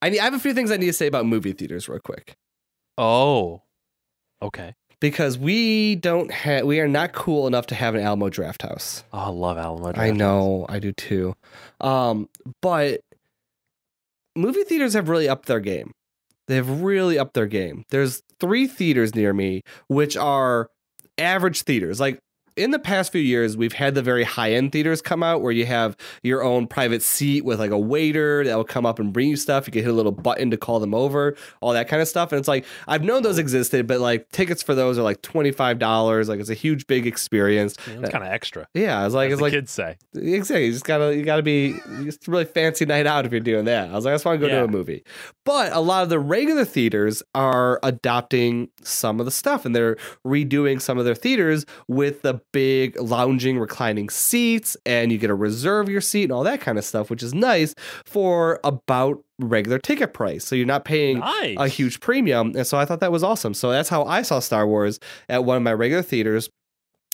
[0.02, 2.00] I need, I have a few things I need to say about movie theaters real
[2.00, 2.36] quick.
[2.98, 3.64] Oh.
[4.42, 4.74] Okay.
[5.02, 9.04] Because we don't have we are not cool enough to have an Alamo Drafthouse.
[9.14, 9.90] Oh, I love Alamo.
[9.90, 11.36] I Draft know, I do too.
[11.80, 12.28] Um,
[12.62, 13.02] but
[14.36, 15.94] movie theaters have really upped their game.
[16.48, 17.86] They've really upped their game.
[17.90, 20.70] There's three theaters near me which are
[21.18, 22.00] average theaters.
[22.00, 22.20] Like
[22.60, 25.52] in the past few years, we've had the very high end theaters come out where
[25.52, 29.14] you have your own private seat with like a waiter that will come up and
[29.14, 29.66] bring you stuff.
[29.68, 32.32] You can hit a little button to call them over, all that kind of stuff.
[32.32, 36.28] And it's like, I've known those existed, but like tickets for those are like $25.
[36.28, 37.76] Like it's a huge, big experience.
[37.88, 38.68] Yeah, It's kind of extra.
[38.74, 39.98] Yeah, it's like, as it's like, kids say.
[40.16, 40.66] Exactly.
[40.66, 43.66] You just gotta you gotta be it's a really fancy night out if you're doing
[43.66, 43.90] that.
[43.90, 44.60] I was like, I just want to go Yeah.
[44.60, 45.04] to a movie.
[45.46, 49.96] But a lot of the regular theaters are adopting some of the stuff and they're
[50.26, 55.36] redoing some of their theaters with the big lounging reclining seats and you get to
[55.36, 57.74] reserve your seat and all that kind of stuff, which is nice
[58.06, 60.44] for about regular ticket price.
[60.46, 61.56] So you're not paying Nice.
[61.60, 62.54] a huge premium.
[62.56, 63.54] And so I thought that was awesome.
[63.54, 66.50] So that's how I saw Star Wars at one of my regular theaters.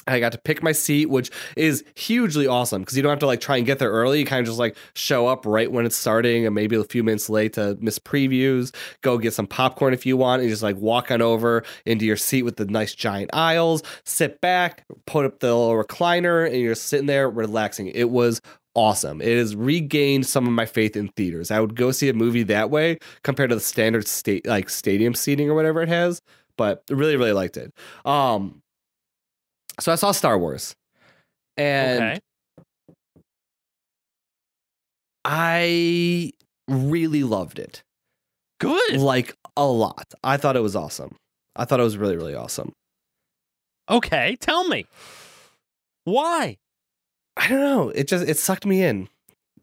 [0.07, 3.25] I got to pick my seat, which is hugely awesome because you don't have to
[3.25, 4.19] like try and get there early.
[4.19, 7.03] You kind of just like show up right when it's starting and maybe a few
[7.03, 8.73] minutes late to miss previews.
[9.01, 12.17] Go get some popcorn if you want and just like walk on over into your
[12.17, 16.75] seat with the nice giant aisles, sit back, put up the little recliner, and you're
[16.75, 17.87] sitting there relaxing.
[17.87, 18.41] It was
[18.75, 19.21] awesome.
[19.21, 21.49] It has regained some of my faith in theaters.
[21.49, 25.15] I would go see a movie that way compared to the standard state like stadium
[25.15, 26.21] seating or whatever it has.
[26.57, 27.73] But really, really liked it.
[28.05, 28.61] Um,
[29.79, 30.75] so I saw Star Wars,
[31.57, 32.19] and okay.
[35.23, 36.31] I
[36.67, 37.83] really loved it,
[38.59, 38.97] Good.
[38.97, 40.13] like a lot.
[40.23, 41.15] I thought it was awesome.
[41.55, 42.73] I thought it was really, really awesome.
[43.89, 44.35] Okay.
[44.39, 44.85] Tell me.
[46.03, 46.57] Why?
[47.37, 47.89] I don't know.
[47.89, 49.09] It just it sucked me in.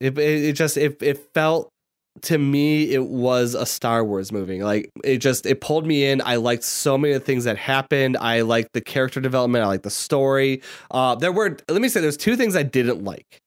[0.00, 1.71] It it, it just it it felt
[2.20, 4.62] to me it was a Star Wars movie.
[4.62, 6.20] Like it just it pulled me in.
[6.22, 8.16] I liked so many of the things that happened.
[8.18, 9.64] I liked the character development.
[9.64, 10.62] I liked the story.
[10.90, 13.40] Uh, there were let me say there's two things I didn't like.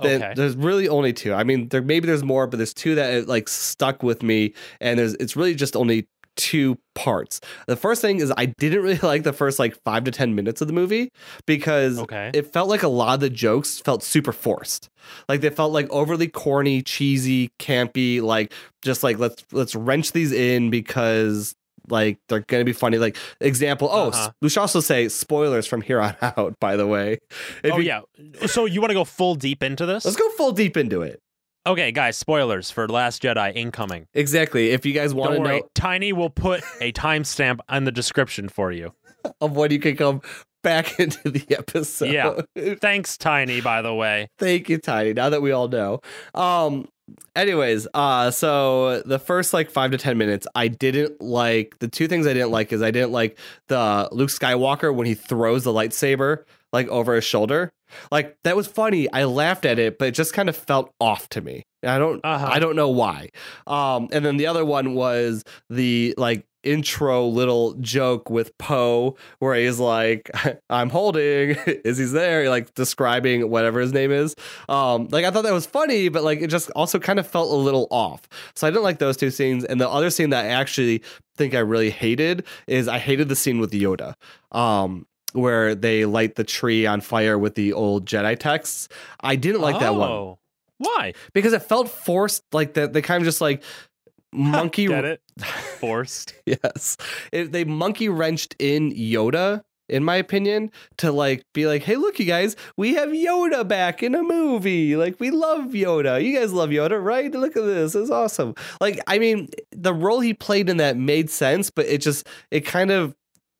[0.00, 0.32] Okay.
[0.34, 1.34] There's really only two.
[1.34, 4.98] I mean, there maybe there's more, but there's two that like stuck with me, and
[4.98, 6.08] there's it's really just only
[6.40, 7.40] two parts.
[7.66, 10.60] The first thing is I didn't really like the first like five to ten minutes
[10.60, 11.10] of the movie
[11.46, 12.30] because Okay.
[12.34, 14.88] it felt like a lot of the jokes felt super forced.
[15.28, 20.32] Like they felt like overly corny, cheesy, campy, like just like let's let's wrench these
[20.32, 21.54] in because
[21.88, 22.98] like they're gonna be funny.
[22.98, 24.30] Like example, oh, Uh-huh.
[24.42, 26.54] we should also say spoilers from here on out.
[26.60, 27.18] By the way,
[27.64, 28.00] If oh you- yeah.
[28.46, 30.04] So you want to go full deep into this?
[30.04, 31.20] let's go full deep into it.
[31.66, 34.06] Okay, guys, spoilers for Last Jedi incoming.
[34.14, 34.70] Exactly.
[34.70, 38.48] If you guys want to worry, know Tiny will put a timestamp on the description
[38.48, 38.94] for you.
[39.40, 40.22] of when you can come
[40.62, 42.10] back into the episode.
[42.10, 42.40] Yeah.
[42.76, 44.28] Thanks, Tiny, by the way.
[44.38, 45.12] Thank you, Tiny.
[45.12, 46.00] Now that we all know.
[46.34, 46.88] Um
[47.36, 52.08] anyways, uh so the first like 5 to 10 minutes I didn't like the two
[52.08, 55.72] things I didn't like is I didn't like the Luke Skywalker when he throws the
[55.72, 57.70] lightsaber like over his shoulder.
[58.12, 59.10] Like that was funny.
[59.12, 61.64] I laughed at it, but it just kind of felt off to me.
[61.84, 62.48] I don't Uh-huh.
[62.50, 63.30] I don't know why.
[63.66, 69.54] Um and then the other one was the like intro little joke with Poe where
[69.54, 70.30] he's like
[70.70, 74.36] I'm holding is he's there like describing whatever his name is.
[74.68, 77.50] Um like I thought that was funny but like it just also kind of felt
[77.50, 78.28] a little off.
[78.54, 81.02] So I didn't like those two scenes and the other scene that I actually
[81.36, 84.14] think I really hated is I hated the scene with Yoda.
[84.52, 88.88] Um where they light the tree on fire with the old Jedi texts.
[89.20, 90.10] I didn't like that one.
[90.10, 90.38] Oh.
[90.78, 91.12] Why?
[91.34, 93.62] because it felt forced like that they kind of just like
[94.32, 95.20] monkey Get it?
[95.78, 96.32] Forced.
[96.46, 96.96] yes
[97.32, 102.18] it, they monkey wrenched in yoda in my opinion to like be like hey look
[102.18, 106.52] you guys we have yoda back in a movie like we love yoda you guys
[106.52, 110.70] love yoda right look at this it's awesome like i mean the role he played
[110.70, 113.14] in that made sense but it just it kind of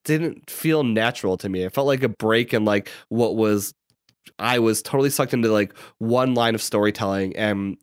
[0.04, 3.74] didn't feel natural to me it felt like a break in like what was
[4.38, 7.76] i was totally sucked into like one line of storytelling and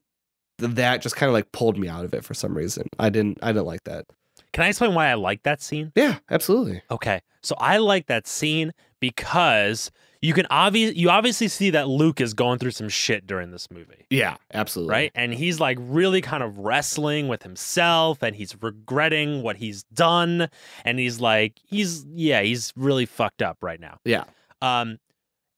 [0.59, 3.37] that just kind of like pulled me out of it for some reason i didn't
[3.43, 4.05] i didn't like that
[4.53, 5.91] Can I explain why I like that scene?
[5.95, 6.81] yeah, absolutely.
[6.89, 7.21] Okay.
[7.41, 12.33] So I like that scene because you can obvious you obviously see that Luke is
[12.33, 14.05] going through some shit during this movie.
[14.09, 14.93] Yeah, absolutely.
[14.93, 15.11] Right?
[15.15, 20.49] And he's like really kind of wrestling with himself and he's regretting what he's done
[20.83, 23.99] and he's like he's yeah, he's really fucked up right now.
[24.05, 24.23] Yeah.
[24.61, 24.97] Um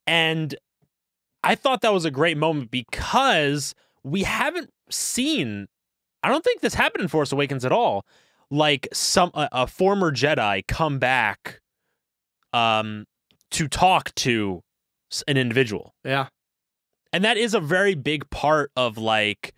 [0.08, 0.56] and
[1.44, 5.68] I thought that was a great moment because we haven't seen
[6.22, 8.06] I don't think this happened in Force Awakens at all.
[8.52, 11.62] Like some a, a former Jedi come back
[12.52, 13.06] um
[13.52, 14.62] to talk to
[15.28, 15.96] an individual.
[16.04, 16.28] Yeah.
[17.12, 19.54] And that is a very big part of like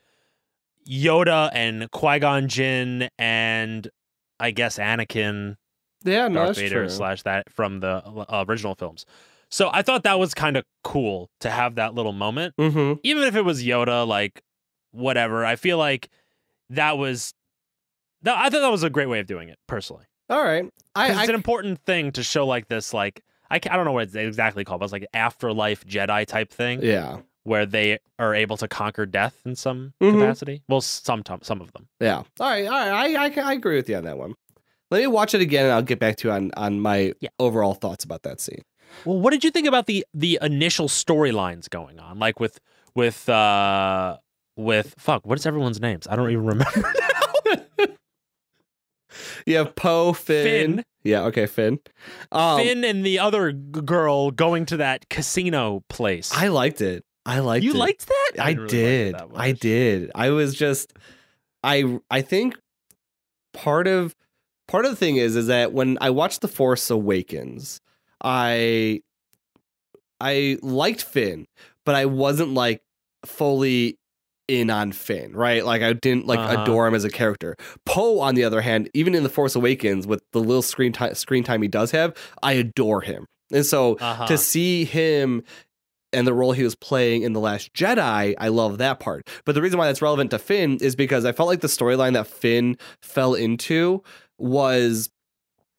[0.87, 3.89] Yoda and Qui-Gon Jinn and
[4.39, 5.55] I guess Anakin
[6.03, 6.89] Yeah, no, Darth Vader true.
[6.89, 9.05] slash that from the uh, original films.
[9.49, 12.99] So I thought that was kind of cool to have that little moment, mm-hmm.
[13.03, 14.41] even if it was Yoda, like
[14.91, 15.45] whatever.
[15.45, 16.09] I feel like
[16.69, 17.33] that was.
[18.23, 20.05] No, I thought that was a great way of doing it personally.
[20.29, 23.21] All right, I, it's I an important thing to show like this, like
[23.51, 26.79] I, I don't know what it's exactly called, but it's like afterlife Jedi type thing
[26.81, 27.17] yeah.
[27.43, 30.19] where they are able to conquer death in some Mhm.
[30.19, 30.63] capacity.
[30.69, 31.87] Well, some some of them.
[31.99, 32.17] Yeah.
[32.17, 32.65] All right.
[32.65, 33.15] All right.
[33.15, 34.35] I, I I agree with you on that one.
[34.89, 37.29] Let me watch it again and I'll get back to you on on my Yeah.
[37.39, 38.61] overall thoughts about that scene.
[39.05, 42.59] Well, what did you think about the the initial storylines going on, like with
[42.95, 44.17] with uh
[44.57, 45.25] with fuck?
[45.25, 46.07] What is everyone's names?
[46.09, 46.83] I don't even remember.
[47.79, 47.85] now.
[49.45, 50.75] You have Poe, Finn.
[50.77, 50.83] Finn.
[51.03, 51.79] Yeah, okay, Finn.
[52.31, 56.31] Um, Finn and the other g- girl going to that casino place.
[56.33, 57.03] I liked it.
[57.25, 57.67] I liked it.
[57.67, 57.77] you it.
[57.77, 58.31] liked that?
[58.39, 59.15] I didn't really like did.
[59.15, 60.11] that I did.
[60.15, 60.93] I was just
[61.63, 62.57] I I think
[63.53, 64.15] part of
[64.67, 67.81] part of the thing is is that when I watched The Force Awakens,
[68.23, 69.01] I
[70.19, 71.47] I liked Finn,
[71.85, 72.81] but I wasn't like
[73.25, 73.97] fully
[74.47, 75.65] in on Finn, right?
[75.65, 76.63] Like I didn't like Uh-huh.
[76.63, 77.55] adore him as a character.
[77.85, 81.13] Poe, on the other hand, even in The Force Awakens, with the little screen time
[81.15, 83.25] screen time he does have, I adore him.
[83.53, 84.27] And so Uh-huh.
[84.27, 85.43] to see him
[86.13, 89.29] and the role he was playing in The Last Jedi, I love that part.
[89.45, 92.13] But the reason why that's relevant to Finn is because I felt like the storyline
[92.13, 94.03] that Finn fell into
[94.37, 95.09] was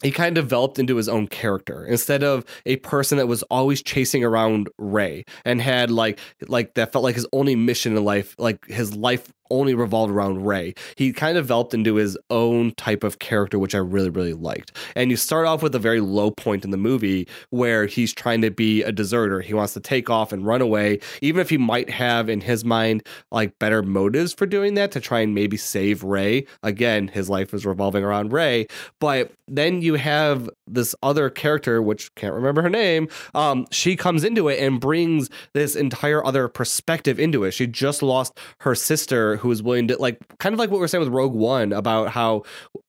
[0.03, 3.83] he kind of developed into his own character instead of a person that was always
[3.83, 8.35] chasing around Rey and had like like that felt like his only mission in life
[8.39, 10.75] like his life only revolved around Rey.
[10.97, 14.73] He kind of developed into his own type of character which I really really liked.
[14.97, 18.41] And you start off with a very low point in the movie where he's trying
[18.43, 19.41] to be a deserter.
[19.41, 22.65] He wants to take off and run away even if he might have in his
[22.65, 26.47] mind like better motives for doing that to try and maybe save Rey.
[26.63, 28.67] Again, his life is revolving around Rey,
[29.01, 33.09] but then you have this other character, which can't remember her name.
[33.35, 37.53] Um, she comes into it and brings this entire other perspective into it.
[37.53, 40.85] She just lost her sister, who was willing to like, kind of like what we
[40.85, 42.45] are saying with Rogue One about how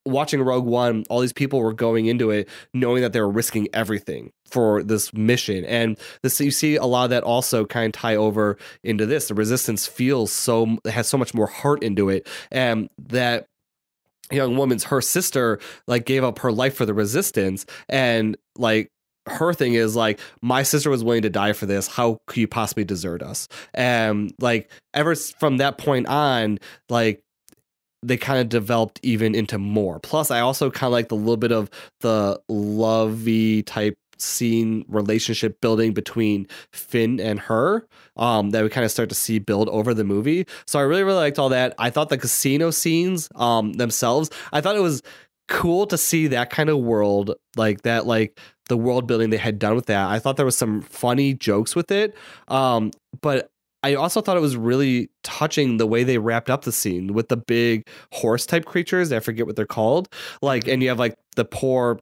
[0.06, 3.68] watching Rogue One, all these people were going into it knowing that they were risking
[3.74, 8.00] everything for this mission, and this you see a lot of that also kind of
[8.00, 9.28] tie over into this.
[9.28, 13.46] The Resistance feels so has so much more heart into it, and that
[14.30, 17.66] young woman's her sister like gave up her life for the resistance.
[17.88, 18.88] And like
[19.26, 21.86] her thing is like my sister was willing to die for this.
[21.86, 23.48] How could you possibly desert us?
[23.72, 26.58] And like ever from that point on
[26.88, 27.20] like
[28.02, 29.98] they kind of developed even into more.
[29.98, 31.70] Plus i also kind of like the little bit of
[32.00, 37.84] the lovey type scene relationship building between finn and her
[38.16, 40.46] um that we kind of start to see build over the movie.
[40.66, 41.74] So i really really liked all that.
[41.78, 45.02] I thought the casino scenes um themselves i thought it was
[45.48, 48.38] cool to see that kind of world like that like
[48.68, 50.08] the world building they had done with that.
[50.08, 52.14] I thought there was some funny jokes with it
[52.48, 52.90] um
[53.20, 53.50] but
[53.82, 57.28] i also thought it was really touching the way they wrapped up the scene with
[57.28, 60.08] the big horse type creatures i forget what they're called
[60.42, 61.98] like and you have like the poor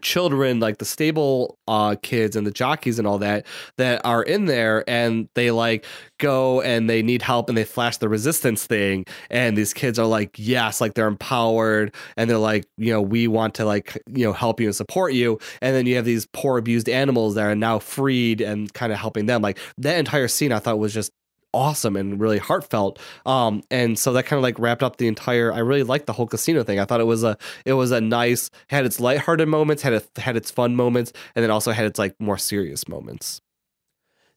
[0.00, 3.44] children like the stable uh kids and the jockeys and all that
[3.76, 5.84] that are in there and they like
[6.18, 9.04] go and they need help and they flash the resistance thing.
[9.30, 13.26] And these kids are like yes like they're empowered and they're like you know we
[13.26, 15.38] want to like you know help you and support you.
[15.60, 18.98] And then you have these poor abused animals that are now freed and kind of
[18.98, 19.42] helping them.
[19.42, 21.10] Like that entire scene i thought was just
[21.52, 22.98] awesome and really heartfelt.
[23.26, 26.12] Um and so that kind of like wrapped up the entire i really liked the
[26.12, 26.78] whole casino thing.
[26.78, 30.08] I thought it was a it was a nice had its lighthearted moments had it
[30.16, 33.40] had its fun moments and then also had its like more serious moments.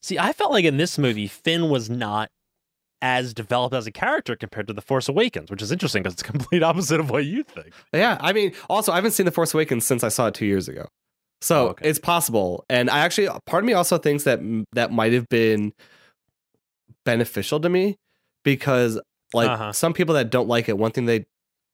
[0.02, 2.30] See, I felt like in this movie, Finn was not
[3.02, 6.24] as developed as a character compared to The Force Awakens, which is interesting because it's
[6.32, 7.74] complete opposite of what you think.
[7.94, 10.46] yeah i mean also i haven't seen the force awakens since i saw it two
[10.46, 10.88] years ago.
[11.42, 11.90] So Oh, okay.
[11.90, 12.64] it's possible.
[12.70, 14.40] And i actually part of me also thinks that
[14.72, 15.74] that might have been
[17.06, 17.98] beneficial to me
[18.44, 19.00] because
[19.34, 19.72] like Uh-huh.
[19.74, 21.26] some people that don't like it one thing they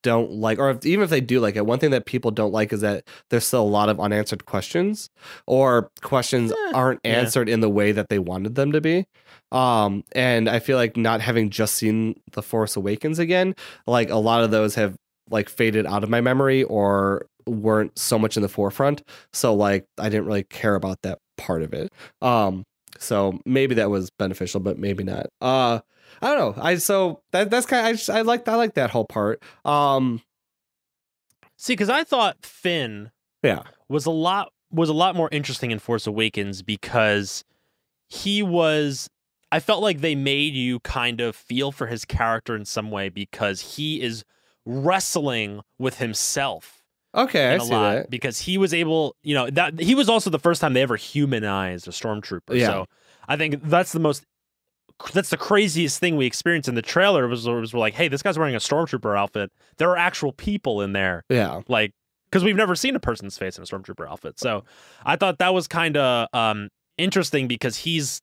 [0.02, 2.54] don't like or if, even if they do like it one thing that people don't
[2.54, 5.10] like is that there's still a lot of unanswered questions
[5.46, 7.12] or questions Eh, aren't yeah.
[7.20, 9.06] answered in the way that they wanted them to be
[9.52, 13.54] um and i feel like not having just seen the force awakens again
[13.88, 14.96] like a lot of those have
[15.30, 19.04] like faded out of my memory or weren't so much in the forefront
[19.34, 22.64] so like i didn't really care about that part of it um
[22.98, 25.28] so maybe that was beneficial but maybe not.
[25.42, 25.80] Uh
[26.22, 26.64] i don't know.
[26.64, 29.42] I so that that's kind of i just i like i like that whole part.
[29.66, 30.22] Um
[31.62, 33.12] See, because I thought Finn
[33.44, 33.64] yeah.
[33.90, 37.44] was a lot was a lot more interesting in Force Awakens because
[38.08, 39.10] he was
[39.52, 43.10] I felt like they made you kind of feel for his character in some way
[43.10, 44.24] because he is
[44.66, 46.79] wrestling with himself
[47.16, 50.10] okay i a see lot that because he was able, you know, that he was
[50.10, 52.56] also the first time they ever humanized a stormtrooper.
[52.56, 52.68] Yeah.
[52.68, 52.86] So
[53.28, 54.24] I think that's the most
[55.14, 58.22] that's the craziest thing we experienced in the trailer was was we're like, hey, this
[58.22, 59.52] guy's wearing a stormtrooper outfit.
[59.78, 61.94] There are actual people in there yeah like
[62.30, 64.64] because we've never seen a person's face in a stormtrooper outfit so
[65.06, 68.22] i thought that was kind of um interesting because he's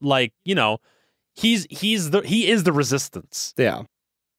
[0.00, 0.78] like you know
[1.34, 3.82] he's he's the he is the resistance yeah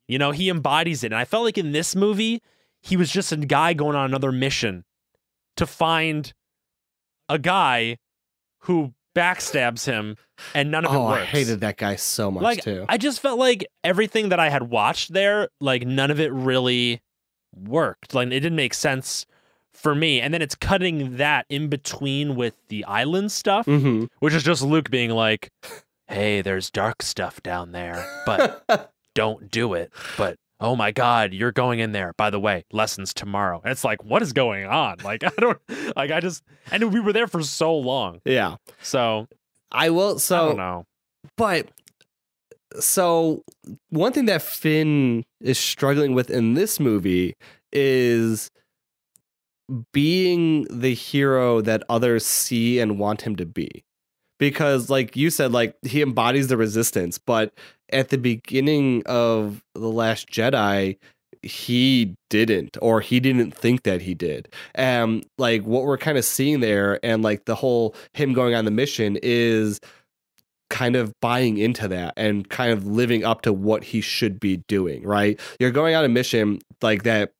[0.07, 2.41] you know he embodies it and i felt like in this movie
[2.83, 4.83] he was just a guy going on another mission
[5.55, 6.33] to find
[7.27, 7.97] a guy
[8.59, 10.17] who backstabs him
[10.55, 12.97] and none of it oh works i hated that guy so much like too I
[12.97, 17.01] just felt like everything that I had watched there, like none of it really
[17.55, 18.13] worked.
[18.13, 19.25] Like it didn't make sense
[19.71, 20.21] for me.
[20.21, 24.05] And then it's cutting that in between with the island stuff, mm-hmm.
[24.19, 25.51] which is just Luke being like,
[26.07, 28.63] "Hey, there's dark stuff down there, but
[29.15, 32.13] don't do it." But oh my god, you're going in there.
[32.17, 33.59] By the way, lessons tomorrow.
[33.63, 34.97] And it's like, what is going on?
[35.03, 35.59] Like I don't
[35.95, 38.21] like I just and we were there for so long.
[38.25, 39.27] yeah So
[39.71, 40.85] i will I don't so know.
[41.37, 41.67] but
[42.79, 43.43] so
[43.89, 47.35] one thing that Finn is struggling with in this movie
[47.71, 48.49] is
[49.91, 53.83] being the hero that others see and want him to be.
[54.43, 57.53] Because like you said like he embodies the resistance, but
[57.93, 60.97] at the beginning of the last Jedi
[61.43, 64.49] he didn't or he didn't think that he did.
[64.75, 68.65] And like what we're kind of seeing there and like the whole him going on
[68.65, 69.79] the mission is
[70.69, 74.57] kind of buying into that and kind of living up to what he should be
[74.67, 75.39] doing, right?
[75.57, 77.31] You're going on a mission like that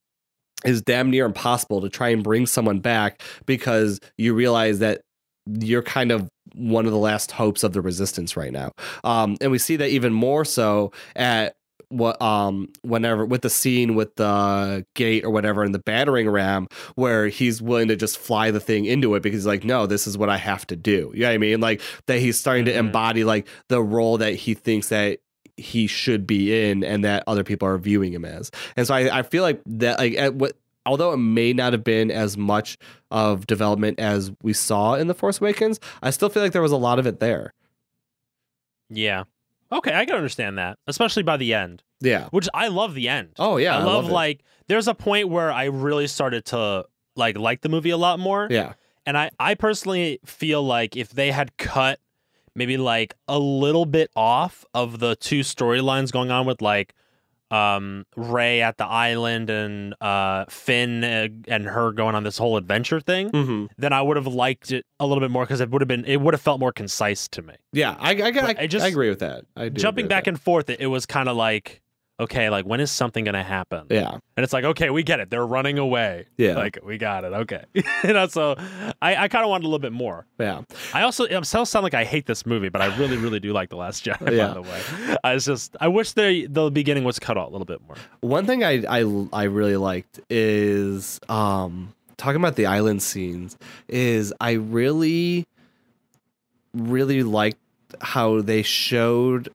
[0.64, 5.02] is damn near impossible to try and bring someone back because you realize that
[5.46, 8.72] you're kind of one of the last hopes of the resistance right now.
[9.04, 11.56] Um, and we see that even more so at
[11.90, 16.68] what um whenever with the scene with the gate or whatever in the battering ram
[16.96, 20.08] where he's willing to just fly the thing into it because he's like no this
[20.08, 22.64] is what i have to do you know what i mean like that he's starting
[22.64, 22.70] Mhm.
[22.70, 25.20] to embody like the role that he thinks that
[25.56, 29.20] he should be in and that other people are viewing him as and so i,
[29.20, 30.54] I feel like that like at what
[30.86, 32.78] although it may not have been as much
[33.12, 36.72] of development as we saw in the force awakens i still feel like there was
[36.72, 37.54] a lot of it there
[38.90, 39.24] Yeah.
[39.72, 41.82] Okay, I can understand that, especially by the end.
[42.00, 43.30] yeah Which I love the end.
[43.40, 44.12] oh yeah I love it.
[44.12, 48.20] like there's a point where I really started to like like the movie a lot
[48.20, 48.48] more.
[48.52, 48.74] yeah
[49.06, 52.00] And I, I personally feel like if they had cut
[52.56, 56.94] maybe like a little bit off of the two storylines going on with like
[57.54, 62.58] um Rey at the island and uh Finn uh, and her going on this whole
[62.58, 63.66] adventure thing, Mm-hmm.
[63.78, 66.06] then I would have liked it a little bit more because it would have been
[66.06, 67.54] it would have felt more concise to me.
[67.72, 69.46] Yeah, I I, I, I just- I agree with that.
[69.56, 70.30] I do Jumping back that.
[70.32, 71.82] and forth, it, it was kind of like
[72.24, 73.88] okay, like when is something gonna happen?
[73.90, 75.30] yeah, And it's like, okay, we get it.
[75.30, 76.26] They're running away.
[76.38, 76.56] Yeah.
[76.56, 77.34] Like, we got it.
[77.34, 77.64] Okay.
[78.04, 78.56] you know, so
[79.02, 80.26] I, I kind of wanted a little bit more.
[80.40, 80.62] yeah.
[80.94, 83.54] I also, I'm still sound like I hate this movie, but I really, really do
[83.54, 84.48] like The Last Jedi, Yeah.
[84.50, 85.18] by the way.
[85.24, 87.96] I was just, I wish the, the beginning was cut out a little bit more.
[88.22, 93.58] One thing I, I I really liked is um talking about the island scenes
[93.88, 95.46] is I really
[96.74, 97.58] really liked
[98.02, 99.50] how they showed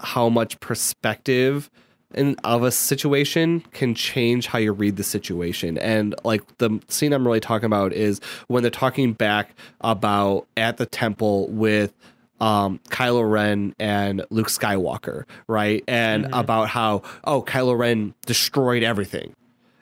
[0.00, 1.70] how much perspective
[2.14, 5.78] in, of a situation can change how you read the situation.
[5.78, 9.50] And like the scene I'm really talking about is when they're talking back
[9.80, 11.92] about at the temple with
[12.40, 15.82] um, Kylo Ren and Luke Skywalker, right?
[15.88, 19.34] And about how, oh, Kylo Ren destroyed everything.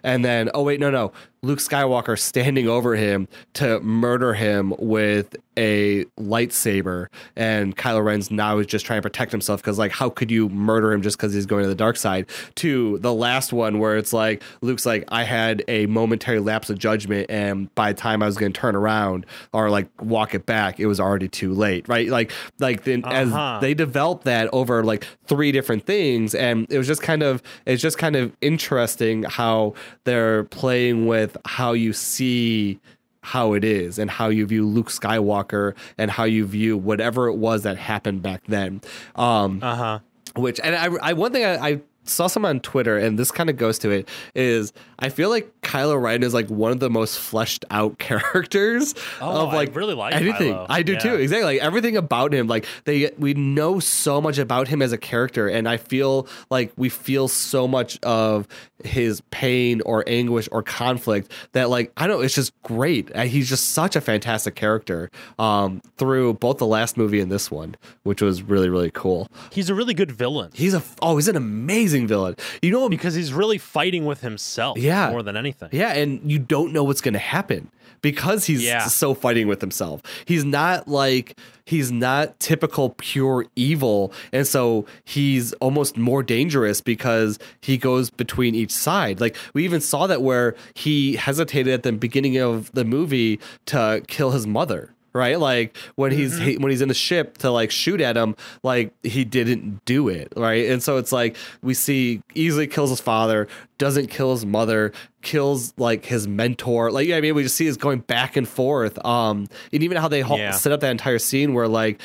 [0.03, 1.13] And then, oh, wait, no, no.
[1.43, 7.07] Luke Skywalker standing over him to murder him with a lightsaber.
[7.35, 10.49] And Kylo Ren's now is just trying to protect himself because, like, how could you
[10.51, 12.27] murder him just because he's going to the dark side?
[12.57, 16.79] To the last one where it's like, Luke's like, I had a momentary lapse of
[16.79, 17.31] judgment.
[17.31, 20.79] And by the time I was going to turn around or like walk it back,
[20.79, 22.09] it was already too late, right?
[22.09, 23.57] Like, like then Uh-huh.
[23.57, 27.43] as they developed that over like three different things and it was just kind of
[27.67, 29.75] it's just kind of interesting how
[30.05, 32.79] they're playing with how you see
[33.23, 37.35] how it is and how you view Luke Skywalker and how you view whatever it
[37.35, 38.81] was that happened back then
[39.17, 39.99] um Uh huh.
[40.37, 43.51] which and I, I one thing I, I saw some on Twitter, and this kind
[43.51, 46.89] of goes to it is I feel like Kylo Ren is like one of the
[46.91, 50.55] most fleshed out characters Oh, of I like really like anything.
[50.55, 50.67] Kylo.
[50.69, 50.99] I do Yeah.
[50.99, 51.45] too, exactly.
[51.57, 55.49] Like everything about him, like they we know so much about him as a character,
[55.49, 58.47] and I feel like we feel so much of
[58.85, 62.25] his pain or anguish or conflict that like I don't.
[62.25, 63.11] It's just great.
[63.15, 67.51] Uh, He's just such a fantastic character um, through both the last movie and this
[67.51, 69.29] one, which was really really cool.
[69.51, 72.35] He's a really good villain He's a oh, he's an amazing villain.
[72.63, 75.11] You know, because he's really fighting with himself Yeah.
[75.11, 75.69] more than anything.
[75.71, 77.71] yeah, and you don't know what's going to happen
[78.03, 78.87] because he's Yeah.
[78.87, 80.03] so fighting with himself.
[80.25, 87.39] He's not like he's not typical pure evil, and so he's almost more dangerous because
[87.61, 89.21] he goes between each side.
[89.21, 94.03] Like we even saw that where he hesitated at the beginning of the movie to
[94.09, 94.93] kill his mother.
[95.17, 98.37] Right, like when he's he, when he's in the ship to like shoot at him,
[98.63, 100.69] like he didn't do it, right?
[100.69, 103.49] And so it's like we see easily kills his father,
[103.79, 104.93] doesn't kill his mother,
[105.23, 106.91] kills like his mentor.
[106.91, 109.03] Like yeah, I mean, we just see is going back and forth.
[109.05, 110.51] Um, and even how they Yeah.
[110.51, 112.01] set up that entire scene where like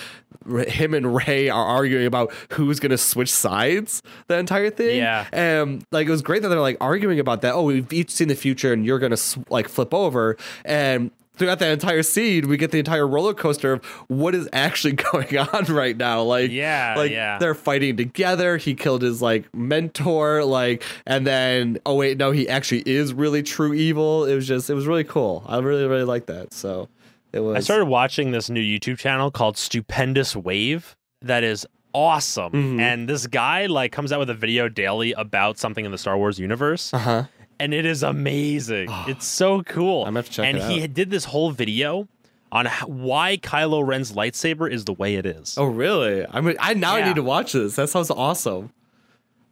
[0.68, 4.02] him and Rey are arguing about who's gonna switch sides.
[4.28, 5.28] The entire thing, Yeah.
[5.34, 7.54] and like it was great that they're like arguing about that.
[7.56, 9.18] Oh, we've each seen the future, and you're gonna
[9.50, 11.12] like flip over and.
[11.42, 15.36] Throughout that entire scene, we get the entire roller coaster of what is actually going
[15.40, 16.22] on right now.
[16.22, 17.40] Like, Yeah, like yeah.
[17.40, 18.58] they're fighting together.
[18.58, 23.42] He killed his like mentor, like, and then oh wait, no, he actually is really
[23.42, 24.26] true evil.
[24.26, 25.44] It was just, it was really cool.
[25.48, 26.54] I really, really like that.
[26.54, 26.90] So
[27.34, 27.58] it was.
[27.58, 31.66] I started watching this new YouTube channel called Stupendous Wave that is
[31.96, 32.52] awesome.
[32.54, 32.80] Mhm.
[32.80, 36.18] And this guy like comes out with a video daily about something in the Star
[36.18, 36.94] Wars universe.
[36.94, 37.24] Uh huh.
[37.62, 38.88] And it is amazing.
[39.08, 40.02] it's so cool.
[40.02, 42.08] I'm gonna have to check and it he did this whole video
[42.52, 45.56] on why Kylo Ren's lightsaber is the way it is.
[45.58, 46.26] Oh really?
[46.30, 47.08] I mean, I now I Yeah.
[47.08, 47.76] need to watch this.
[47.78, 48.72] That sounds awesome.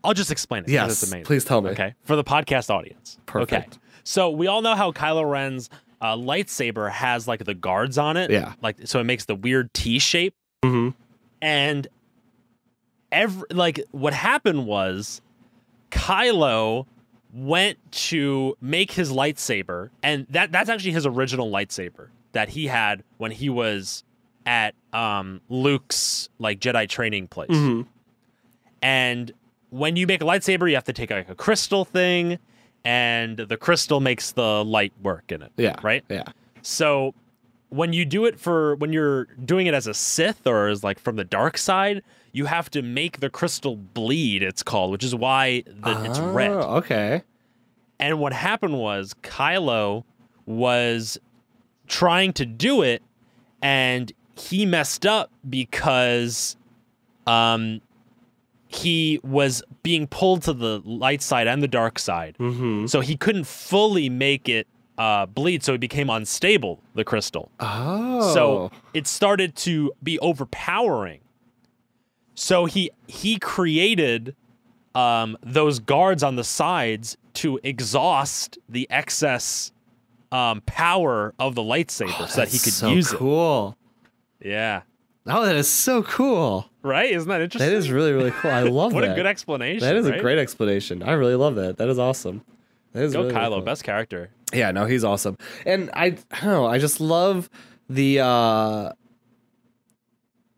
[0.04, 0.66] I'll just explain it.
[0.68, 1.26] 'cause Yes, it's amazing.
[1.26, 1.70] please tell me.
[1.72, 3.18] Okay, for the podcast audience.
[3.26, 3.74] Perfect.
[3.74, 5.70] Okay, so we all know how Kylo Ren's
[6.02, 8.32] uh, lightsaber has like the guards on it.
[8.32, 8.54] Yeah.
[8.62, 10.34] Like so, it makes the weird T shape.
[10.66, 10.90] Mm-hmm.
[11.42, 11.88] and
[13.12, 15.22] every like what happened was
[15.90, 16.86] Kylo
[17.34, 23.04] went to make his lightsaber and that that's actually his original lightsaber that he had
[23.18, 24.04] when he was
[24.46, 27.52] at um Luke's like Jedi training place.
[27.52, 27.82] Mm-hmm.
[28.82, 29.32] And
[29.70, 32.40] when you make a lightsaber, you have to take like a crystal thing
[32.84, 35.52] and the crystal makes the light work in it.
[35.58, 35.76] Yeah.
[35.84, 36.04] Right?
[36.10, 36.24] Yeah.
[36.62, 37.14] So
[37.70, 41.00] when you do it for when you're doing it as a Sith or as like
[41.00, 42.02] from the dark side,
[42.32, 44.44] you have to make the crystal bleed.
[44.44, 46.52] It's called, which is why the, it's red.
[46.52, 47.24] Oh, Okay.
[48.00, 50.06] And what happened was Kylo
[50.46, 51.18] was
[51.88, 53.04] trying to do it,
[53.62, 56.56] and he messed up because
[57.28, 57.82] um
[58.70, 62.38] he was being pulled to the light side and the dark side.
[62.40, 62.86] Mm-hmm.
[62.86, 64.68] So he couldn't fully make it
[65.00, 66.80] uh, bleed, so it became unstable.
[66.94, 67.50] The crystal.
[67.60, 68.34] Oh.
[68.34, 71.22] So it started to be overpowering.
[72.40, 74.34] So he he created
[74.96, 79.74] um, those guards on the sides to exhaust the excess
[80.32, 83.76] um, power of the lightsaber so that he could so use cool.
[84.40, 84.48] it.
[84.52, 84.84] Yeah.
[85.28, 86.70] Oh, that is so cool.
[86.82, 87.12] Right?
[87.12, 87.70] Isn't that interesting?
[87.70, 88.52] That is really, really cool.
[88.52, 89.10] I love what that.
[89.10, 89.86] What a good explanation.
[89.86, 90.18] That is right?
[90.18, 91.04] a great explanation.
[91.04, 91.76] I really love that.
[91.76, 92.46] That is awesome.
[92.94, 93.62] That is Go really, really Kylo, cool.
[93.64, 94.30] best character.
[94.54, 95.38] Yeah, no, he's awesome.
[95.66, 97.50] And I, I don't know, I just love
[97.90, 98.94] the uh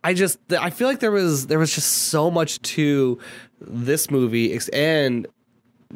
[0.03, 3.19] I just I feel like there was there was just so much to
[3.59, 5.27] this movie and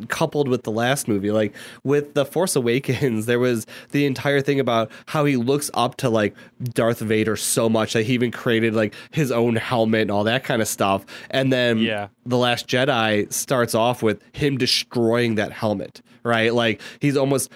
[0.10, 4.60] coupled with the last movie like with the force awakens there was the entire thing
[4.60, 6.36] about how he looks up to like
[6.74, 10.44] darth vader so much that he even created like his own helmet and all that
[10.44, 12.10] kind of stuff and then Yeah.
[12.26, 16.54] the last jedi starts off with him destroying that helmet right?
[16.54, 17.50] Like he's almost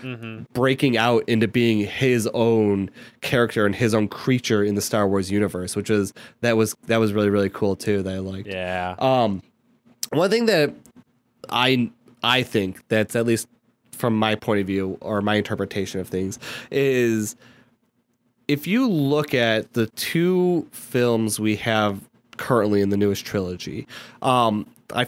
[0.53, 2.89] breaking out into being his own
[3.21, 6.97] character and his own creature in the star wars universe which is that was that
[6.97, 8.47] was really really cool too that i liked.
[8.47, 8.95] Yeah.
[8.99, 9.41] um,
[10.11, 10.73] one thing that
[11.49, 11.91] I
[12.23, 13.47] I think that's at least
[13.91, 16.39] from my point of view or my interpretation of things
[16.71, 17.35] is
[18.47, 21.99] if you look at the two films we have
[22.37, 23.87] currently in the newest trilogy,
[24.21, 25.07] um, I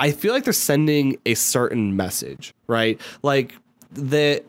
[0.00, 3.00] I feel like they're sending a certain message, right?
[3.22, 3.54] Like
[3.92, 4.42] the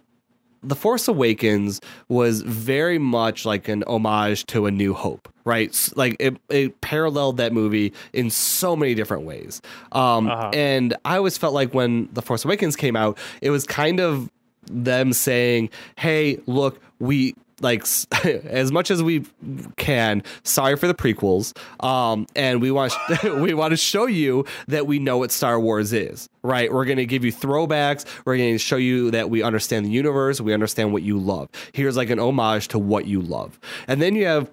[0.63, 5.75] the Force Awakens was very much like an homage to A New Hope, right?
[5.95, 9.61] Like it, it paralleled that movie in so many different ways.
[9.91, 10.51] Um, Uh-huh.
[10.53, 14.29] And I always felt like when The Force Awakens came out, it was kind of
[14.67, 17.85] them saying, hey, look, we like
[18.23, 19.25] as much as we
[19.77, 22.93] can sorry for the prequels um and we want
[23.23, 26.73] we want to show you that we know what star wars is right?
[26.73, 28.03] We're going to give you throwbacks.
[28.25, 30.41] We're going to show you that we understand the universe.
[30.41, 31.49] We understand what you love.
[31.71, 33.59] Here's like an homage to what you love.
[33.87, 34.49] And then you have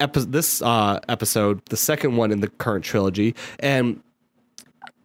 [0.00, 4.02] epi- this uh episode the second one in the current trilogy and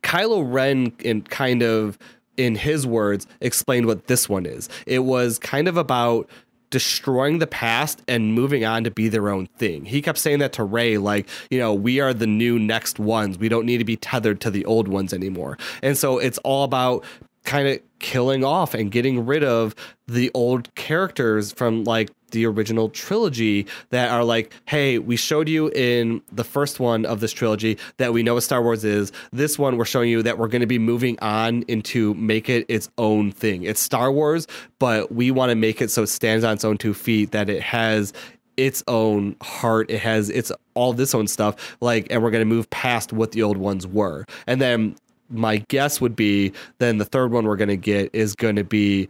[0.03, 1.97] Kylo Ren in kind of
[2.37, 4.69] in his words explained what this one is.
[4.85, 6.29] It was kind of about
[6.69, 9.85] destroying the past and moving on to be their own thing.
[9.85, 13.37] He kept saying that to Rey like, you know, we are the new next ones.
[13.37, 15.57] We don't need to be tethered to the old ones anymore.
[15.81, 17.03] And so it's all about
[17.47, 19.73] kind of killing off and getting rid of
[20.05, 25.69] the old characters from like the original trilogy that are like, hey, we showed you
[25.69, 29.13] in the first one of this trilogy that we know what Star Wars is.
[29.31, 32.65] This one, we're showing you that we're going to be moving on into make it
[32.67, 33.63] its own thing.
[33.63, 34.45] It's Star Wars,
[34.77, 37.49] but we want to make it so it stands on its own two feet, that
[37.49, 38.11] it has
[38.57, 39.89] its own heart.
[39.89, 41.77] It has its all this own stuff.
[41.79, 44.25] Like, and we're going to move past what the old ones were.
[44.47, 44.97] And then
[45.29, 48.63] my guess would be then the third one we're going to get is going to
[48.63, 49.09] be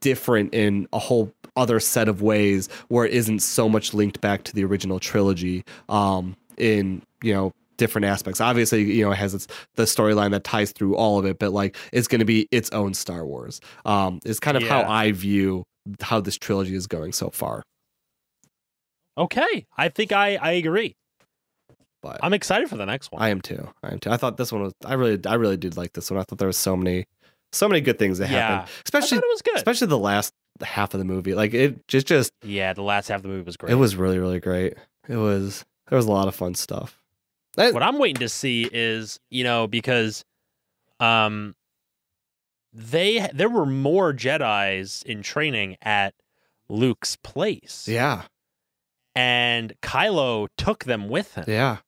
[0.00, 4.42] different in a whole other set of ways where it isn't so much linked back
[4.44, 9.34] to the original trilogy um in you know different aspects obviously you know it has
[9.34, 12.48] its the storyline that ties through all of it but like it's going to be
[12.50, 15.62] its own star wars um is kind of how i view
[16.00, 17.62] how this trilogy is going so far
[19.18, 19.66] Okay.
[19.76, 20.94] I think I, I agree.
[22.06, 23.22] But I'm excited for the next one.
[23.22, 23.68] I am too.
[23.82, 24.10] I am too.
[24.10, 24.72] I thought this one was.
[24.84, 26.20] I really, I really did like this one.
[26.20, 27.06] I thought there was so many,
[27.52, 28.48] so many good things that Yeah.
[28.48, 28.68] happened.
[28.70, 29.56] I Especially, it was good.
[29.56, 30.32] especially the last
[30.62, 31.34] half of the movie.
[31.34, 33.72] Like it just, just yeah, the last half of the movie was great.
[33.72, 34.74] it was really, really great.
[35.08, 35.64] It was.
[35.88, 37.00] There was a lot of fun stuff.
[37.58, 40.24] Eh, what I'm waiting to see is, you know, because
[41.00, 41.54] um
[42.72, 46.14] they there were more Jedi's in training at
[46.68, 47.86] Luke's place.
[47.88, 48.22] Yeah,
[49.14, 51.44] And Kylo took them with him.
[51.46, 51.78] yeah,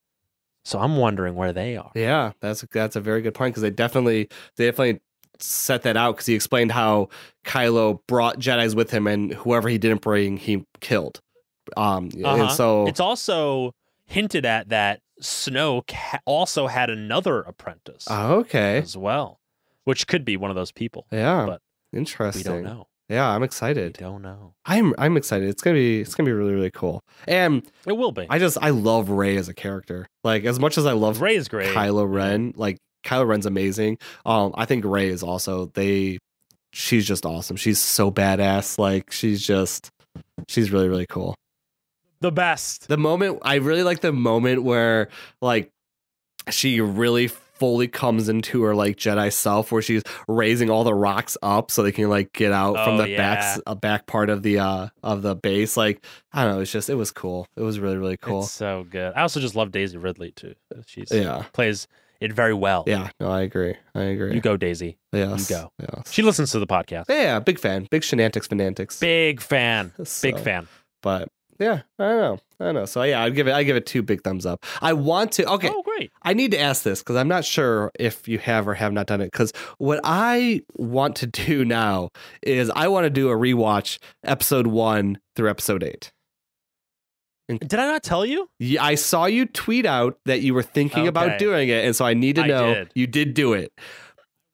[0.69, 1.91] So I'm wondering where they are.
[1.95, 2.33] yeah.
[2.41, 5.01] That's that's a very good point because they definitely, they definitely
[5.39, 7.09] set that out because he explained how
[7.47, 11.23] Kylo brought Jedi's with him and whoever he didn't bring, he killed.
[11.77, 12.49] Um, and Uh-huh.
[12.49, 13.73] so It's also
[14.05, 19.41] hinted at that Snoke ha- also had another apprentice okay, as well,
[19.85, 21.07] which could be one of those people.
[21.11, 21.63] yeah, but
[21.95, 22.41] interesting.
[22.41, 22.88] We don't know.
[23.09, 23.95] Yeah, I'm We excited.
[23.95, 24.53] don't know.
[24.67, 25.49] I'm I'm excited.
[25.49, 27.01] It's gonna be it's gonna be really really cool.
[27.27, 28.27] And It will be.
[28.29, 30.07] I just I love Rey as a character.
[30.25, 31.75] Like as much as I love Rey is great.
[31.75, 33.97] Kylo Ren, like Kylo Ren's amazing.
[34.27, 36.19] Um, I think Rey is also they.
[36.75, 37.57] She's just awesome.
[37.57, 38.79] She's so badass.
[38.79, 39.91] Like she's just
[40.49, 41.35] she's really really cool.
[42.21, 42.89] The best.
[42.89, 45.09] The moment I really like the moment where
[45.41, 45.71] like
[46.51, 51.37] she really fully comes into her like Jedi self where she's raising all the rocks
[51.43, 54.43] up so they can like get out from Oh, the back uh, back part of
[54.43, 57.63] the uh of the base like I don't know it's just it was cool it
[57.63, 59.13] was really really cool It's so good.
[59.17, 60.55] I also just love Daisy Ridley too.
[60.87, 61.89] She's yeah plays
[62.21, 62.83] it very well.
[62.87, 63.77] Yeah, no, I agree.
[63.95, 64.35] I agree.
[64.35, 64.99] You go, Daisy.
[65.13, 65.49] yes.
[65.49, 65.71] you go.
[65.79, 66.13] Yes.
[66.13, 67.05] She listens to the podcast.
[67.09, 67.87] Yeah, big fan.
[67.93, 68.99] Big shenantics, fanatics.
[68.99, 69.93] Big fan.
[70.21, 70.67] Big fan.
[71.01, 71.29] But
[71.59, 72.39] yeah, I know.
[72.61, 72.85] I know.
[72.85, 73.53] So yeah, I'd give it.
[73.55, 74.65] I give it two big thumbs up.
[74.81, 75.49] I want to.
[75.53, 76.11] Okay, Oh, great.
[76.23, 79.07] I need to ask this because I'm not sure if you have or have not
[79.07, 79.33] done it.
[79.33, 82.11] Because what I want to do now
[82.43, 86.13] is I want to do a rewatch episode one through episode eight.
[87.49, 88.49] And Did I not tell you?
[88.59, 92.05] Yeah, I saw you tweet out that you were thinking about doing it, and so
[92.05, 92.93] I need to know did.
[92.95, 93.73] you did do it.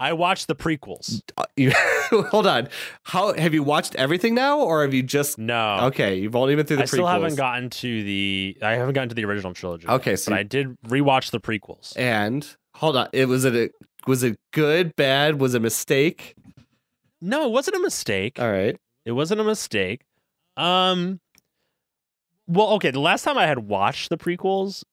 [0.05, 1.23] I watched the prequels.
[1.39, 1.45] Uh,
[2.31, 2.69] hold on.
[3.05, 5.39] How have you watched everything now, or have you just?
[5.39, 5.79] No.
[5.85, 6.89] Okay, you've only been through the I prequels.
[6.91, 9.89] still haven't gotten to the I haven't gotten to the original trilogy.
[9.89, 11.97] Okay, so but I did rewatch the prequels.
[11.97, 13.09] and hold on.
[13.15, 13.71] It was it a,
[14.07, 15.41] was it good, bad?
[15.41, 16.35] Was it a mistake?
[17.23, 18.39] No, it wasn't a mistake.
[18.39, 18.77] All right.
[19.07, 20.03] It wasn't a mistake.
[20.59, 21.21] Um
[22.47, 24.85] well, okay, the last time I had watched the prequels,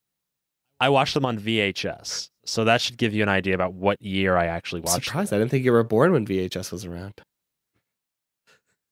[0.79, 2.29] I watched them on VHS.
[2.51, 5.05] So that should give you an idea about what year I actually watched.
[5.05, 5.31] Surprised.
[5.31, 7.13] I didn't think you were born when VHS was around.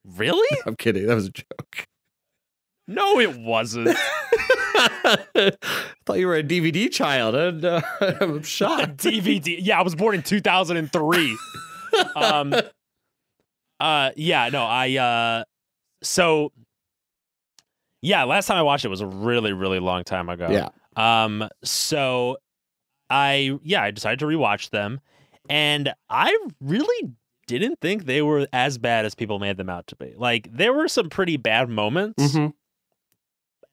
[0.05, 0.57] Really?
[0.65, 1.05] I'm kidding.
[1.07, 1.85] That was a joke.
[2.87, 3.89] No, it wasn't.
[3.97, 5.51] I
[6.05, 7.35] thought you were a DVD child.
[7.35, 8.95] And, uh, I'm shocked.
[8.95, 9.57] DVD.
[9.59, 11.37] Yeah, I was born in 2003.
[12.15, 12.53] um
[13.81, 15.43] uh yeah, no, I uh
[16.01, 16.53] so
[18.01, 20.47] yeah, last time I watched it was a really really long time ago.
[20.49, 20.69] Yeah.
[20.95, 22.37] Um so
[23.09, 24.99] I yeah, I decided to rewatch them
[25.49, 27.11] and I really
[27.47, 30.13] didn't think they were as bad as people made them out to be.
[30.15, 32.53] Like there were some pretty bad moments Mhm.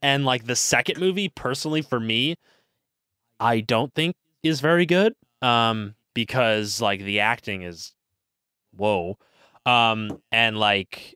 [0.03, 2.37] and like the second movie personally for me
[3.41, 7.93] i don't think is very good um because like the acting is
[8.74, 9.18] whoa
[9.66, 11.14] um and like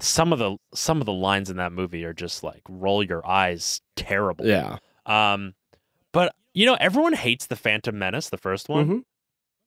[0.00, 3.26] some of the some of the lines in that movie are just like roll your
[3.26, 4.78] eyes terrible Yeah.
[5.06, 5.54] um
[6.12, 9.02] but you know everyone hates the phantom menace the first one Mhm.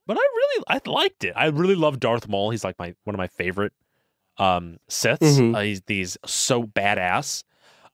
[0.08, 1.34] but I really I liked it.
[1.36, 2.50] I really love Darth Maul.
[2.50, 3.74] He's like my one of my favorite
[4.38, 5.20] um Siths.
[5.40, 5.56] Mhm.
[5.56, 7.44] Uh, he's he's so badass.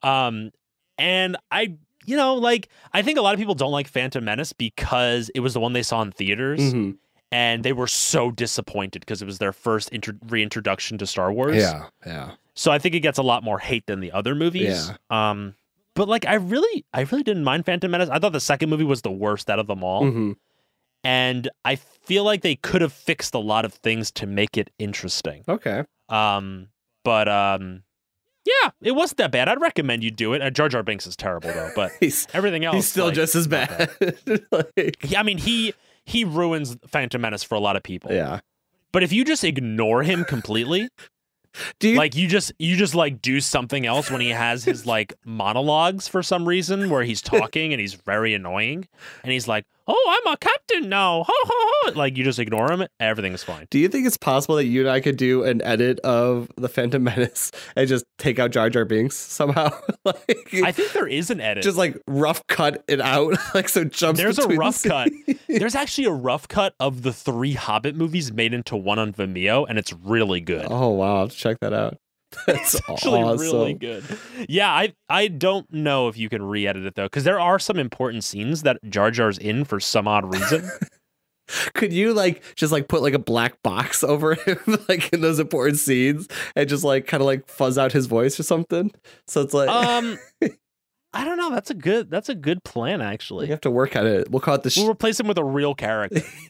[0.02, 0.52] Um
[0.98, 1.76] and I
[2.06, 5.42] you know like I think a lot of people don't like Phantom Menace because it
[5.42, 6.98] was the one they saw in theaters Mhm.
[7.32, 11.58] and they were so disappointed because it was their first intro- reintroduction to Star Wars.
[11.58, 11.88] Yeah.
[12.06, 12.32] Yeah.
[12.54, 14.90] So I think it gets a lot more hate than the other movies.
[15.12, 15.30] Yeah.
[15.32, 15.56] Um
[15.96, 18.10] but like I really I really didn't mind Phantom Menace.
[18.10, 20.36] I thought the second movie was the worst out of them all Mhm.
[21.04, 24.70] and I feel like they could have fixed a lot of things to make it
[24.80, 25.44] interesting.
[25.48, 25.84] Okay.
[26.10, 26.68] Um,
[27.04, 27.84] but um,
[28.46, 29.50] yeah, it wasn't that bad.
[29.50, 30.42] I'd recommend you do it.
[30.42, 33.36] Uh, Jar Jar Binks is terrible though, but He's everything else he's still like, just
[33.36, 33.90] as bad.
[34.52, 35.74] like, Yeah, I mean he
[36.06, 38.12] he ruins Phantom Menace for a lot of people.
[38.12, 38.42] yeah.
[38.92, 40.88] But if you just ignore him completely,
[41.80, 44.86] Do you like you just you just like do something else when he has his
[44.96, 48.88] like monologues for some reason where he's talking and he's very annoying
[49.24, 51.54] and he's like, "Oh, I'm a captain now." Ho ho
[51.86, 51.92] ho.
[51.96, 53.68] Like you just ignore him, everything's fine.
[53.70, 56.68] do you think it's possible that you and I could do an edit of the
[56.70, 59.70] Phantom Menace and just take out Jar Jar Binks somehow?
[60.06, 61.64] like I think there is an edit.
[61.64, 64.20] just like rough cut it out, like so jumps.
[64.20, 65.10] There's a between the rough cut.
[65.48, 69.66] There's actually a rough cut of the three Hobbit movies made into one on Vimeo,
[69.68, 70.66] and it's really good.
[70.70, 71.98] Oh wow, I'll check that out.
[72.48, 73.46] That's actually awesome.
[73.46, 74.04] really good.
[74.50, 77.80] Yeah, I I don't know if you can re-edit it though, because there are some
[77.80, 80.70] important scenes that Jar Jar's in for some odd reason.
[81.76, 84.58] Could you like just like put like a black box over him,
[84.90, 88.40] like in those important scenes, and just like kind of like fuzz out his voice
[88.40, 88.92] or something?
[89.28, 90.18] So it's like um,
[91.16, 91.50] I don't know.
[91.50, 92.12] That's a good.
[92.12, 93.38] That's a good plan, actually.
[93.38, 93.52] we actually.
[93.54, 94.30] have to work on it.
[94.30, 94.70] We'll call it the.
[94.70, 96.22] Sh- We'll replace him with a real character.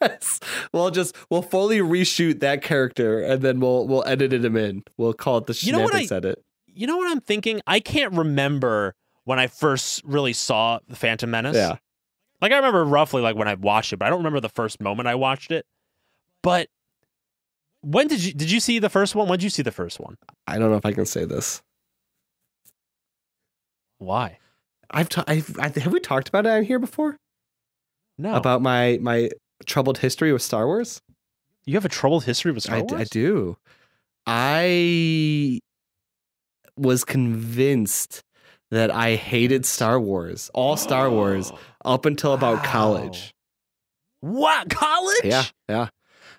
[0.00, 0.38] yes,
[0.72, 4.84] we'll just we'll fully reshoot that character, and then we'll we'll edit him in.
[4.96, 6.44] We'll call it the You know what shenanigans edit.
[6.66, 7.60] You know what I'm thinking?
[7.66, 8.94] I can't remember
[9.24, 11.56] when I first really saw the Phantom Menace.
[11.56, 11.76] Yeah,
[12.42, 14.80] Like I remember roughly like when I watched it, but I don't remember the first
[14.80, 15.64] moment I watched it.
[16.42, 16.68] But
[17.80, 19.26] when did you did you see the first one?
[19.28, 20.16] When did you see the first one?
[20.46, 21.62] I don't know if I can say this.
[23.98, 24.38] Why?
[24.90, 27.16] I've, ta- I've I, have we talked about it on here before
[28.18, 28.34] No.
[28.34, 29.30] about my my
[29.66, 31.00] troubled history with Star Wars.
[31.64, 32.92] you have a troubled history with Star I, Wars?
[33.00, 33.56] I do.
[34.26, 35.60] I
[36.76, 38.22] was convinced
[38.70, 41.52] that I hated Star Wars, all Star Wars,
[41.84, 43.32] up until about college.
[44.20, 44.68] What?
[44.70, 45.16] College?
[45.24, 45.88] Yeah, yeah.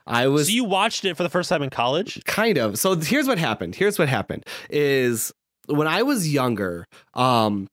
[0.06, 2.22] I was So you watched it for the first time in college?
[2.26, 2.78] kind of.
[2.80, 3.76] So here's what happened.
[3.76, 5.32] Here's what happened is
[5.68, 7.68] when I was younger, um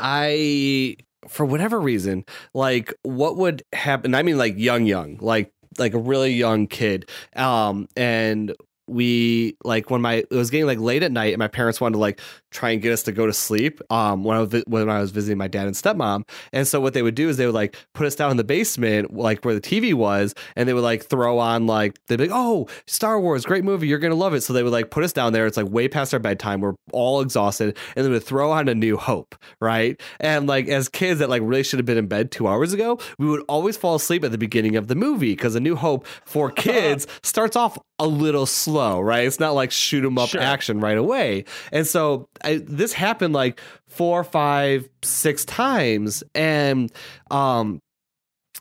[0.00, 0.96] I
[1.28, 5.98] for whatever reason, like what would happen I mean like young young, like like a
[5.98, 7.08] really young kid.
[7.34, 8.54] Um and
[8.88, 11.94] we like when my it was getting like late at night and my parents wanted
[11.94, 12.20] to like
[12.50, 15.10] try and get us to go to sleep um when I was when I was
[15.10, 16.28] visiting my dad and stepmom.
[16.52, 18.44] And so what they would do is they would like put us down in the
[18.44, 22.28] basement like where the TV was and they would like throw on like they'd be
[22.28, 24.42] like oh Star Wars great movie you're gonna love it.
[24.42, 25.46] So they would like put us down there.
[25.46, 26.60] It's like way past our bedtime.
[26.60, 27.76] We're all exhausted.
[27.96, 30.00] And they would throw on a New Hope right?
[30.20, 32.98] And like as kids that like really should have been in bed two hours ago
[33.18, 36.06] we would always fall asleep at the beginning of the movie because a New Hope
[36.24, 39.26] for kids starts off a little slow, right?
[39.26, 40.40] It's not like shoot 'em up Sure.
[40.40, 41.44] action right away.
[41.72, 46.92] And so I, this happened like four, five, six times, and
[47.30, 47.80] um,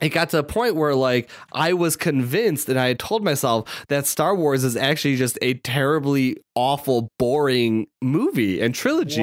[0.02, 3.86] it got to a point where like I was convinced and I had told myself
[3.88, 9.22] that Star Wars is actually just a terribly awful boring movie and trilogy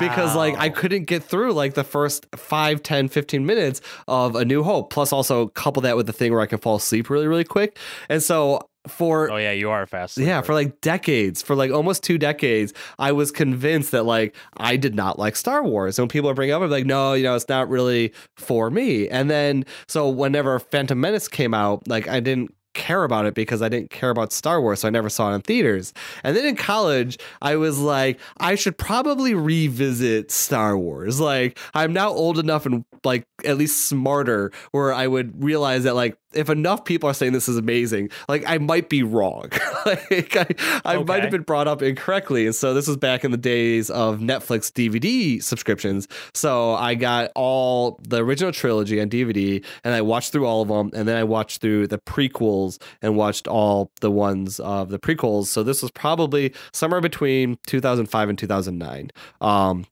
[0.00, 4.44] because like I couldn't get through like the first 5 10 15 minutes of A
[4.44, 7.26] New Hope plus also couple that with the thing where I can fall asleep really
[7.26, 7.78] really quick
[8.10, 10.18] and so for Oh yeah, you are a fast.
[10.18, 14.76] yeah, for like decades, for like almost two decades, I was convinced that like I
[14.76, 15.98] did not like Star Wars.
[15.98, 18.70] And when people are bringing up, I'm like, no, you know, it's not really for
[18.70, 19.08] me.
[19.08, 23.62] And then so whenever Phantom Menace came out, like I didn't care about it because
[23.62, 25.92] I didn't care about Star Wars, so I never saw it in theaters.
[26.22, 31.20] And then in college, I was like, I should probably revisit Star Wars.
[31.20, 35.94] Like I'm now old enough and like at least smarter where I would realize that
[35.94, 39.50] like if enough people are saying this is amazing, like I might be wrong.
[39.86, 40.46] like I,
[40.84, 42.46] I might have been brought up incorrectly.
[42.46, 46.06] And so this was back in the days of Netflix DVD subscriptions.
[46.34, 50.68] So I got all the original trilogy on DVD and I watched through all of
[50.68, 50.90] them.
[50.94, 55.46] And then I watched through the prequels and watched all the ones of the prequels.
[55.46, 59.10] So this was probably somewhere between 2005 and 2009.
[59.40, 59.86] Um,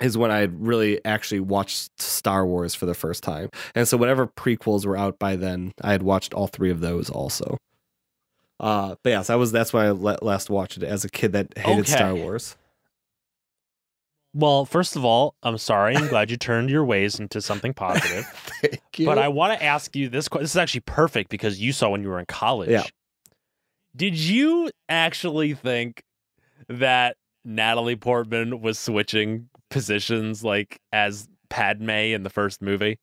[0.00, 3.48] is when I really actually watched Star Wars for the first time.
[3.74, 7.08] And so whatever prequels were out by then, I had watched all three of those
[7.08, 7.56] also.
[8.60, 11.56] Uh, but yes, that was that's when I last watched it as a kid that
[11.56, 11.92] hated Okay.
[11.92, 12.56] Star Wars.
[14.34, 15.96] Well, first of all, I'm sorry.
[15.96, 18.26] I'm glad you turned your ways into something positive.
[18.62, 19.06] Thank you.
[19.06, 20.28] But I want to ask you this.
[20.28, 22.68] que- This is actually perfect because you saw when you were in college.
[22.68, 22.82] Yeah.
[23.94, 26.02] Did you actually think
[26.68, 27.16] that
[27.46, 32.98] Natalie Portman was switching positions like as Padme in the first movie?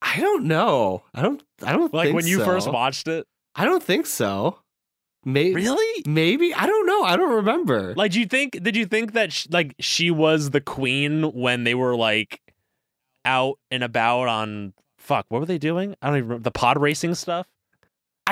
[0.00, 1.02] I don't know.
[1.14, 1.42] I don't.
[1.62, 2.44] I don't Like think when you so.
[2.44, 3.26] first watched it?
[3.54, 4.58] I don't think so.
[5.24, 5.54] Maybe.
[5.54, 6.02] Really?
[6.06, 6.52] Maybe.
[6.52, 7.04] I don't know.
[7.04, 7.94] I don't remember.
[7.94, 8.60] Like, do you think?
[8.62, 12.40] Did you think that sh- like she was the queen when they were like
[13.24, 15.26] out and about on fuck?
[15.28, 15.94] What were they doing?
[16.02, 17.46] I don't even remember the pod racing stuff.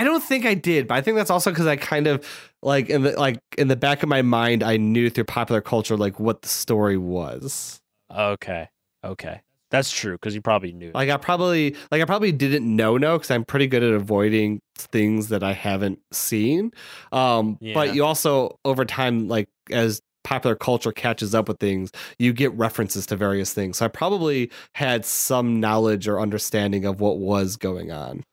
[0.00, 2.26] I don't think I did, but I think that's also because I kind of
[2.62, 5.94] like in the like in the back of my mind, I knew through popular culture
[5.94, 7.82] like what the story was.
[8.10, 8.70] Okay,
[9.04, 10.90] okay, that's true because you probably knew.
[10.94, 14.62] Like I probably like I probably didn't know no because I'm pretty good at avoiding
[14.78, 16.72] things that I haven't seen.
[17.12, 17.74] Um, Yeah.
[17.74, 22.52] but you also over time like as popular culture catches up with things, you get
[22.54, 23.76] references to various things.
[23.76, 28.24] So I probably had some knowledge or understanding of what was going on.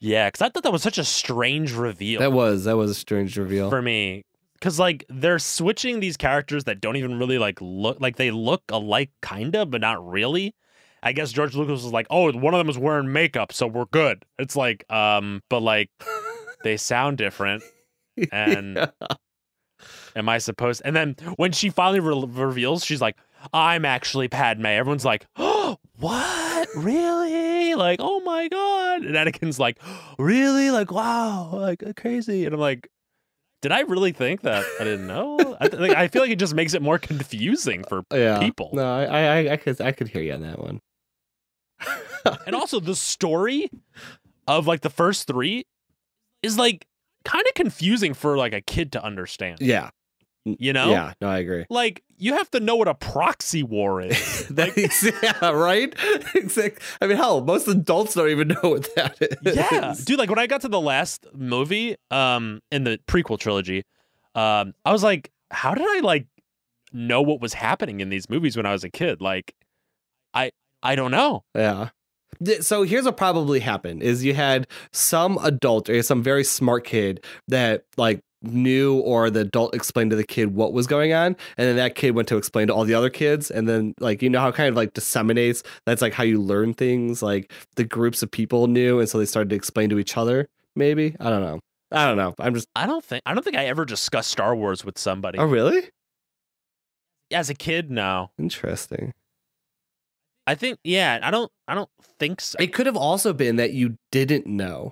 [0.00, 2.20] Yeah, because I thought that was such a strange reveal.
[2.20, 3.70] That was that was a strange reveal.
[3.70, 4.24] for me
[4.54, 8.62] because like they're switching these characters that don't even really like look like they look
[8.70, 10.54] alike kind of but not really
[11.02, 13.86] i guess george lucas was like oh one of them is wearing makeup so we're
[13.86, 15.88] good it's like um but like
[16.62, 17.62] they sound different
[18.30, 18.90] and Yeah.
[20.14, 23.16] am i supposed and then when she finally re- reveals she's like
[23.54, 29.78] i'm actually padme everyone's like oh what really like oh my god and anakin's like
[30.18, 32.88] really like wow like uh, crazy and i'm like
[33.62, 34.64] did I really think that?
[34.80, 35.56] I didn't know.
[35.60, 38.38] I, th- like, I feel like it just makes it more confusing for yeah.
[38.38, 38.70] people.
[38.72, 40.80] No, I, I I could I could hear you on that one.
[42.46, 43.70] And also, the story
[44.46, 45.64] of like the first three
[46.42, 46.86] is like
[47.24, 49.60] kind of confusing for like a kid to understand.
[49.60, 49.88] Yeah.
[50.44, 50.90] You know?
[50.90, 51.12] Yeah.
[51.20, 51.66] No, I agree.
[51.70, 54.50] Like you have to know what a proxy war is.
[54.76, 55.94] Is- yeah, right?
[56.34, 59.54] Exact- I mean, hell, most adults don't even know what that is.
[59.56, 60.18] yeah, dude.
[60.18, 63.84] Like when I got to the last movie, um, in the prequel trilogy,
[64.34, 66.26] um, I was like, how did I like
[66.92, 69.20] know what was happening in these movies when I was a kid?
[69.20, 69.54] Like,
[70.34, 71.44] I I don't know.
[71.54, 71.90] Yeah.
[72.60, 77.22] So here's what probably happened is you had some adult or some very smart kid
[77.48, 81.68] that like knew or the adult explained to the kid what was going on and
[81.68, 84.30] then that kid went to explain to all the other kids and then like you
[84.30, 87.84] know how it kind of like disseminates that's like how you learn things like the
[87.84, 91.28] groups of people knew and so they started to explain to each other maybe i
[91.28, 91.60] don't know
[91.92, 94.54] i don't know i'm just I don't think I don't think I ever discussed Star
[94.56, 95.38] Wars with somebody.
[95.38, 95.82] oh really
[97.30, 98.30] As a kid, no.
[98.38, 99.12] interesting
[100.46, 102.56] I think yeah, I don't I don't think so.
[102.58, 104.90] It could have also been that you didn't know.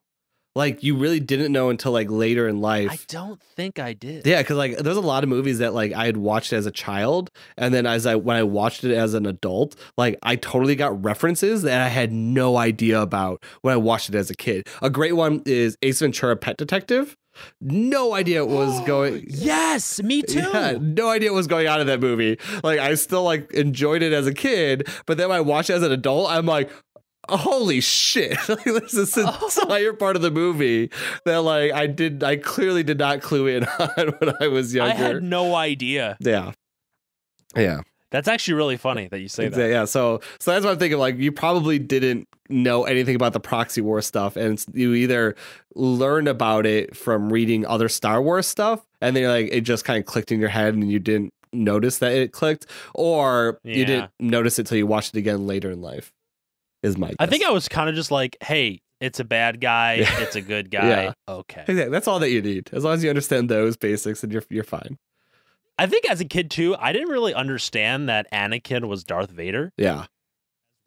[0.54, 2.90] Like you really didn't know until like later in life.
[2.90, 4.26] I don't think I did.
[4.26, 6.70] Yeah, because like there's a lot of movies that like I had watched as a
[6.70, 10.76] child, and then as I when I watched it as an adult, like I totally
[10.76, 14.66] got references that I had no idea about when I watched it as a kid.
[14.82, 17.16] A great one is Ace Ventura: Pet Detective.
[17.60, 19.24] No idea what was going.
[19.28, 20.40] Yes, me too.
[20.40, 22.38] Yeah, no idea what was going on in that movie.
[22.64, 25.74] Like I still like enjoyed it as a kid, but then when I watched it
[25.74, 26.70] as an adult, I'm like,
[27.28, 28.36] holy shit!
[28.48, 29.50] like there's this oh.
[29.62, 30.90] entire part of the movie
[31.24, 34.92] that like I did, I clearly did not clue in on when I was younger.
[34.92, 36.16] I had no idea.
[36.20, 36.52] yeah,
[37.56, 39.70] yeah, That's actually really funny that you say that.
[39.70, 39.84] yeah.
[39.84, 40.98] So, so that's what I'm thinking.
[40.98, 45.34] Like, you probably didn't know anything about the proxy war stuff, and you either
[45.74, 49.98] learned about it from reading other Star Wars stuff, and then like it just kind
[49.98, 54.10] of clicked in your head, and you didn't notice that it clicked, or you didn't
[54.20, 56.12] notice it till you watched it again later in life.
[56.82, 57.44] Is my I think.
[57.44, 60.20] I was kind of just like, hey, it's a bad guy, Yeah.
[60.20, 60.88] it's a good guy.
[60.88, 61.12] Yeah.
[61.28, 61.64] Okay.
[61.66, 61.90] Exactly.
[61.90, 62.70] That's all that you need.
[62.72, 64.98] As long as you understand those basics, and you're you're fine.
[65.78, 69.72] I think as a kid too, I didn't really understand that Anakin was Darth Vader
[69.76, 70.06] Yeah.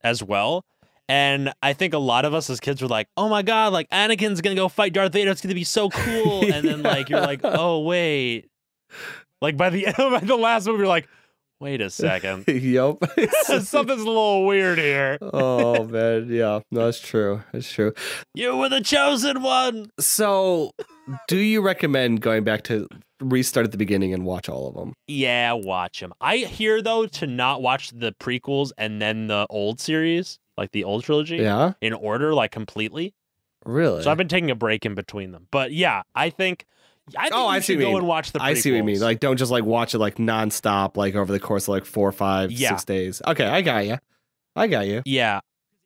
[0.04, 0.66] as well.
[1.10, 3.90] And I think a lot of us as kids were like, "Oh my god, like
[3.90, 5.32] Anakin's gonna go fight Darth Vader.
[5.32, 8.50] It's gonna be so cool." And then like you're like, "Oh wait,"
[9.42, 11.08] like by the end of the last movie, you're like,
[11.62, 12.98] "Wait a second, yep.
[13.62, 16.60] something's a little weird here." oh man, yeah.
[16.72, 17.44] No, that's true.
[17.54, 17.94] That's true.
[18.34, 19.92] You were the chosen one.
[20.00, 20.72] So,
[21.28, 22.88] do you recommend going back to
[23.22, 24.94] restart at the beginning and watch all of them?
[25.08, 26.12] Yeah, watch them.
[26.20, 30.84] I hear though to not watch the prequels and then the old series, like the
[30.84, 33.14] old trilogy, Yeah, in order, like completely.
[33.66, 34.02] really.
[34.04, 35.48] So I've been taking a break in between them.
[35.52, 36.66] But yeah, I think
[37.18, 37.98] I think Oh, you I see should what you go mean.
[38.00, 38.44] and watch the prequels.
[38.44, 39.00] I see what you mean.
[39.00, 42.12] Like, don't just like watch it like nonstop, like over the course of like four,
[42.12, 42.70] five, Yeah.
[42.70, 43.22] six days.
[43.28, 43.98] Okay, I got you.
[44.56, 45.02] I got you.
[45.06, 45.40] yeah,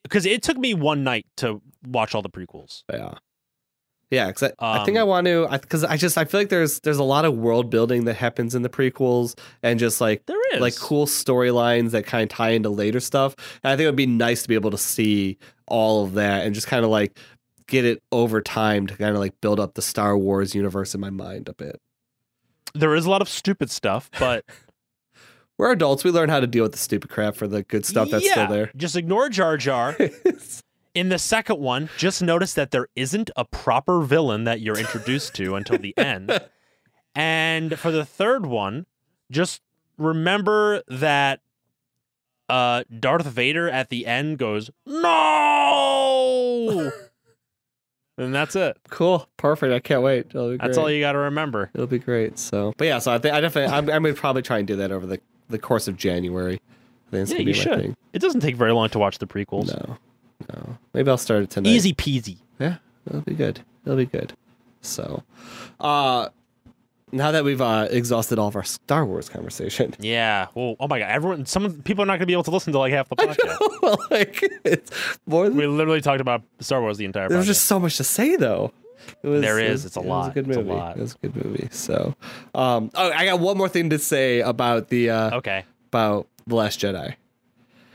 [0.03, 2.83] because it took me one night to watch all the prequels.
[2.91, 3.13] Yeah.
[4.11, 6.49] Yeah, because I, I think Um, I want to, because I, just I feel like
[6.49, 10.25] there's there's a lot of world building that happens in the prequels, and just like
[10.27, 13.35] There is like cool storylines that kind of tie into later stuff.
[13.63, 15.37] And I think it would be nice to be able to see
[15.67, 17.17] all of that and just kind of like
[17.67, 21.01] get it over time to kind of like build up the Star Wars universe in
[21.01, 21.81] my mind a bit.
[22.73, 24.45] There is a lot of stupid stuff, but
[25.57, 26.03] We're adults.
[26.03, 28.31] We learn how to deal with the stupid crap for the good stuff that's yeah,
[28.31, 28.71] still there.
[28.75, 29.95] Just ignore Jar Jar.
[30.95, 35.33] In the second one, just notice that there isn't a proper villain that you're introduced
[35.35, 36.39] to until the end.
[37.17, 38.87] And for the third one,
[39.31, 39.61] just
[39.97, 41.39] remember that
[42.49, 46.24] uh, Darth Vader at the end goes, No!
[48.17, 48.77] And that's it.
[48.89, 49.27] cool.
[49.37, 49.73] Perfect.
[49.73, 50.29] I can't wait.
[50.31, 51.69] That's all you got to remember.
[51.73, 52.37] It'll be great.
[52.39, 54.75] So, but yeah, so I think I definitely, I'm, I'm gonna probably try and do
[54.77, 56.55] that over the, the course of January.
[57.07, 57.81] I think it's Yeah, gonna you be my should.
[57.81, 57.97] thing.
[58.13, 59.67] It doesn't take very long to watch the prequels.
[59.67, 59.97] No,
[60.53, 60.77] no.
[60.93, 61.69] Maybe I'll start it tonight.
[61.69, 62.37] Easy peasy.
[62.59, 63.61] Yeah, it'll be good.
[63.85, 64.33] It'll be good.
[64.81, 65.23] So,
[65.79, 66.29] uh,
[67.11, 70.47] now that we've uh, exhausted all of our Star Wars conversation, Yeah.
[70.55, 72.73] Well, oh my god, everyone some people are not going to be able to listen
[72.73, 73.57] to like half the podcast.
[73.81, 74.91] well, like it's
[75.25, 77.97] more than we literally talked about Star Wars the entire there was just so much
[77.97, 78.71] to say though.
[79.21, 79.85] It was, There is.
[79.85, 80.31] It's a it was lot.
[80.31, 80.97] a good It's a lot.
[80.97, 81.67] It was a good movie.
[81.69, 82.15] So,
[82.55, 85.63] um, oh, I got one more thing to say about the uh, Okay.
[85.89, 87.13] about the Last Jedi.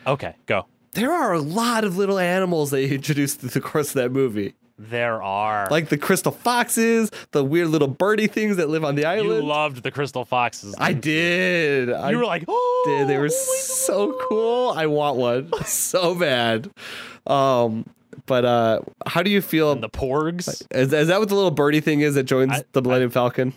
[0.06, 0.66] Okay, go.
[0.92, 4.54] There are a lot of little animals they introduced through the course of that movie,
[4.83, 5.68] There are.
[5.70, 9.28] like the crystal foxes, the weird little birdie things that live on the island.
[9.28, 10.74] you loved the crystal foxes.
[10.78, 11.95] I didn't you?
[11.95, 13.07] I were like, oh, did.
[13.09, 14.70] They were so cool.
[14.70, 16.70] I want one so bad.
[17.26, 17.85] Um,
[18.26, 19.72] but uh, how do you feel?
[19.72, 20.62] And the porgs.
[20.70, 23.53] Is, is that what the little birdie thing is that joins I- the Millennium Falcon?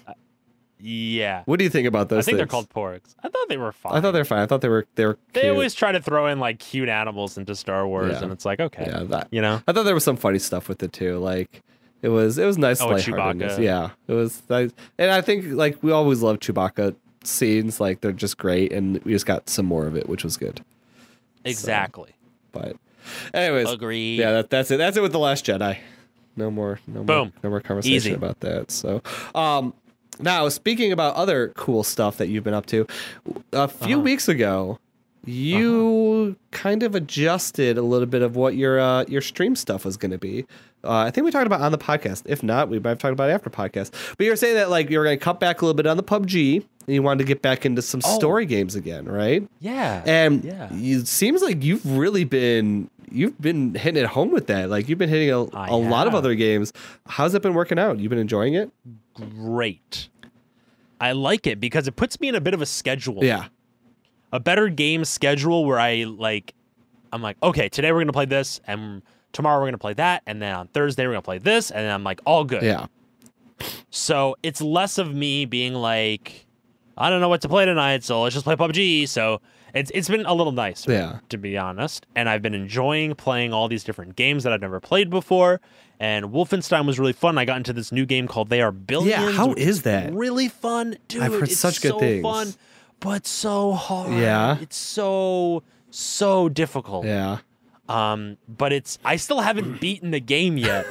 [0.84, 1.44] Yeah.
[1.46, 2.20] What do you think about those?
[2.20, 3.16] I think they're called porgs.
[3.24, 3.94] I thought they were fine.
[3.94, 4.40] I thought they were fine.
[4.40, 5.18] I thought they were they were.
[5.32, 8.24] they always try to throw in like cute animals into Star Wars, Yeah.
[8.24, 9.04] and it's like, okay, yeah.
[9.04, 11.18] That you know, I thought there was some funny stuff with it too.
[11.20, 11.62] Like
[12.02, 13.54] it was it was nice Oh, lightheartedness.
[13.58, 13.64] Chewbacca.
[13.64, 14.42] Yeah, it was.
[14.50, 14.72] Nice.
[14.98, 17.80] And I think like we always love Chewbacca scenes.
[17.80, 20.62] Like they're just great, and we just got some more of it, which was good.
[21.46, 22.12] exactly.
[22.52, 22.76] But
[23.34, 24.18] anyways, agree.
[24.18, 24.78] yeah, that, that's it.
[24.78, 25.78] That's it with the Last Jedi.
[26.36, 27.34] No more, no more, Boom.
[27.44, 28.12] no more conversation Easy.
[28.14, 28.72] about that.
[28.72, 29.02] So,
[29.36, 29.74] um,
[30.20, 32.86] now speaking about other cool stuff that you've been up to,
[33.52, 34.04] a few Uh-huh.
[34.04, 34.80] weeks ago,
[35.26, 39.98] you kind of adjusted a little bit of what your uh, your stream stuff was
[39.98, 40.46] going to be.
[40.84, 42.24] Uh, I think we talked about it on the podcast.
[42.26, 43.92] If not, we might have talked about it after podcast.
[44.18, 45.88] But you were saying that like you were going to cut back a little bit
[45.88, 46.58] on the PUBG,
[46.88, 48.16] and you wanted to get back into some Oh.
[48.18, 49.48] story games again, right?
[49.62, 50.04] Yeah.
[50.06, 50.68] And Yeah.
[50.74, 54.70] it seems like you've really been you've been hitting it home with that.
[54.70, 56.74] Like you've been hitting a, I a lot of other games.
[57.08, 58.00] How's it been working out?
[58.00, 58.72] You've been enjoying it?
[59.16, 60.10] Great.
[61.00, 63.24] I like it because it puts me in a bit of a schedule.
[63.24, 63.48] Yeah.
[64.32, 66.54] a better game schedule where I like
[67.12, 70.42] I'm like, okay, today we're gonna play this, and tomorrow we're gonna play that, and
[70.42, 72.64] then on Thursday we're gonna play this, and then I'm like, all good.
[72.64, 72.88] Yeah.
[73.92, 76.46] So it's less of me being like,
[76.98, 79.08] I don't know what to play tonight, so let's just play PUBG.
[79.08, 79.42] So
[79.74, 81.20] it's it's been a little nice, Yeah.
[81.30, 82.06] to be honest.
[82.16, 85.62] And I've been enjoying playing all these different games that I've never played before.
[86.00, 87.38] And Wolfenstein was really fun.
[87.38, 89.10] I got into this new game called They Are Billions.
[89.12, 89.32] Yeah.
[89.32, 90.14] how is that?
[90.14, 91.22] really fun, dude.
[91.24, 92.24] I've heard it's such good so things.
[92.24, 92.54] fun,
[93.00, 94.12] but so hard.
[94.14, 94.58] Yeah.
[94.60, 97.06] it's so so difficult.
[97.06, 97.38] Yeah.
[97.88, 100.86] Um, but it's I still haven't beaten the game yet.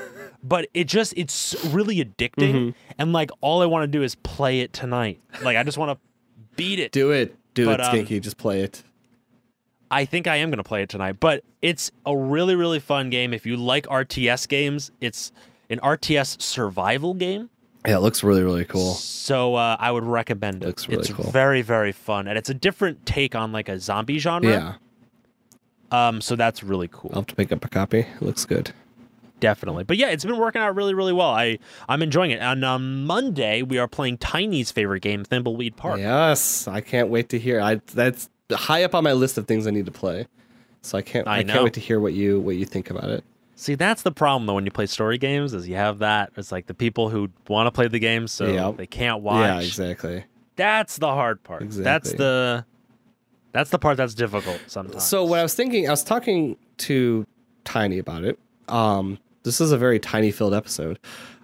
[0.44, 2.70] But it just it's really addicting, Mm-hmm.
[2.98, 5.20] and like all I want to do is play it tonight.
[5.42, 6.90] Like I just want to beat it.
[6.90, 7.36] Do it.
[7.54, 8.20] Do But, it, um, Skanky.
[8.20, 8.82] Just play it.
[9.92, 13.10] I think I am going to play it tonight, but it's a really, really fun
[13.10, 13.34] game.
[13.34, 15.30] If you like RTS games, it's
[15.68, 17.50] an RTS survival game.
[17.86, 18.94] Yeah, it looks really, really cool.
[18.94, 20.66] So uh, I would recommend it.
[20.66, 21.30] Looks really it's cool.
[21.30, 24.50] very, very fun, and it's a different take on like a zombie genre.
[24.50, 24.74] Yeah.
[26.08, 26.20] Um.
[26.22, 27.98] So that's really cool, I'll have to pick up a copy.
[28.00, 28.72] It looks good.
[29.40, 29.84] definitely.
[29.84, 31.30] But yeah, it's been working out really, really well.
[31.30, 32.40] I I'm enjoying it.
[32.40, 35.98] And on Monday we are playing Tiny's favorite game, Thimbleweed Park.
[35.98, 37.60] Yes, I can't wait to hear.
[37.60, 40.26] I that's high up on my list of things I need to play.
[40.82, 41.28] So I can't.
[41.28, 43.24] I I, can't wait to hear what you what you think about it.
[43.54, 46.32] See, that's the problem though when you play story games, is you have that.
[46.36, 48.76] It's like the people who want to play the game, so Yep.
[48.76, 49.42] they can't watch.
[49.44, 50.24] Yeah, exactly.
[50.56, 51.62] That's the hard part.
[51.62, 51.84] Exactly.
[51.84, 52.64] That's the
[53.52, 55.04] that's the part that's difficult sometimes.
[55.04, 57.26] So what I was thinking, I was talking to
[57.64, 58.38] Tiny about it.
[58.68, 60.98] Um, this is a very tiny filled episode.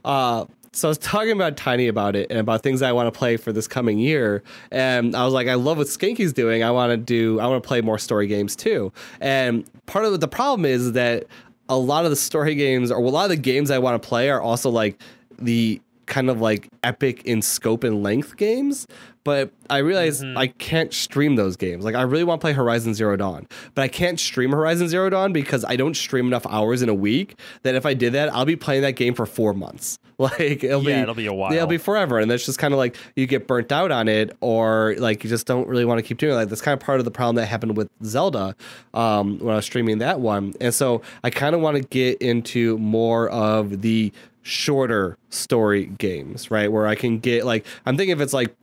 [0.04, 0.46] Uh,
[0.78, 3.36] so I was talking about Tiny about it and about things I want to play
[3.36, 4.42] for this coming year.
[4.70, 6.62] And I was like, I love what Skanky's doing.
[6.62, 7.40] I want to do.
[7.40, 8.92] I want to play more story games too.
[9.20, 11.26] And part of the problem is that
[11.68, 14.08] a lot of the story games, or a lot of the games I want to
[14.08, 15.00] play, are also like
[15.38, 18.86] the kind of like epic in scope and length games.
[19.28, 21.84] But I realize I can't stream those games.
[21.84, 25.10] Like I really want to play Horizon Zero Dawn, but I can't stream Horizon Zero
[25.10, 27.38] Dawn because I don't stream enough hours in a week.
[27.62, 29.98] That if I did that, I'll be playing that game for four months.
[30.18, 31.52] Like it'll Yeah, be it'll be a while.
[31.52, 34.08] Yeah, it'll be forever, and that's just kind of like you get burnt out on
[34.08, 36.36] it, or like you just don't really want to keep doing it.
[36.36, 38.56] Like that's kind of part of the problem that happened with Zelda
[38.94, 42.20] um, when I was streaming that one, and so I kind of want to get
[42.20, 44.10] into more of the
[44.42, 46.72] shorter story games, right?
[46.72, 48.56] Where I can get like I'm thinking if it's like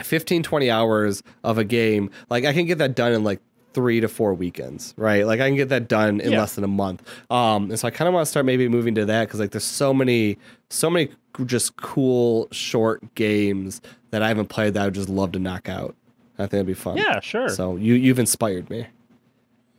[0.00, 3.40] 15 20 hours of a game like i can get that done in like
[3.74, 6.40] three to four weekends right like i can get that done in Yeah.
[6.40, 8.94] less than a month um and so i kind of want to start maybe moving
[8.96, 10.38] to that because like there's so many
[10.70, 11.10] so many
[11.46, 13.80] just cool short games
[14.10, 15.94] that i haven't played that i would just love to knock out
[16.38, 17.48] i think it'd be fun yeah, sure.
[17.48, 18.86] so you you've inspired me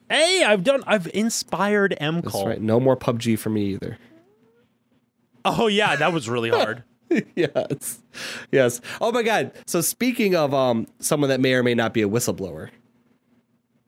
[0.09, 0.84] hey, I've done.
[0.86, 2.47] I've inspired M that's Cole.
[2.47, 3.97] right no more pubg for me either
[5.45, 6.84] Oh yeah, that was really hard.
[7.36, 7.99] yes
[8.51, 12.01] yes oh my god so speaking of um someone that may or may not be
[12.01, 12.70] a whistleblower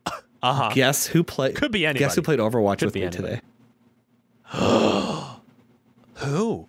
[0.06, 0.70] Uh huh.
[0.74, 1.98] guess who played Could be any.
[2.00, 3.36] guess who played overwatch Could with me anybody.
[3.36, 3.42] today
[6.16, 6.68] Who?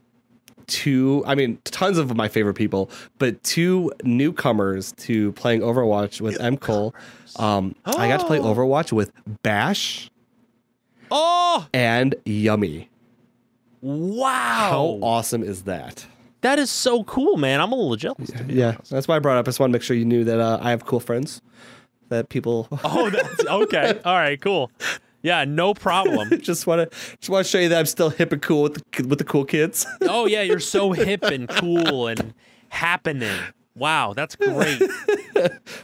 [0.66, 6.40] two i mean tons of my favorite people but two newcomers to playing overwatch with
[6.40, 6.92] m cole
[7.36, 8.52] um i got to play Oh.
[8.52, 9.12] overwatch with
[9.44, 10.11] bash
[11.09, 12.88] Oh and yummy
[13.80, 14.68] wow!
[14.70, 16.04] how awesome is that
[16.43, 17.61] That is so cool, man.
[17.61, 18.30] I'm a little jealous.
[18.30, 20.05] To be yeah that's why i brought up i just want to make sure you
[20.05, 21.41] knew that uh, i have cool friends
[22.09, 24.01] that people Oh, that's okay.
[24.05, 24.70] All right, cool.
[25.22, 26.28] Yeah, no problem.
[26.41, 28.74] just want to just want to show you that i'm still hip and cool with
[28.74, 32.32] the, with the cool kids Oh yeah, you're so hip and cool and
[32.68, 33.37] happening.
[33.77, 34.81] Wow, that's great.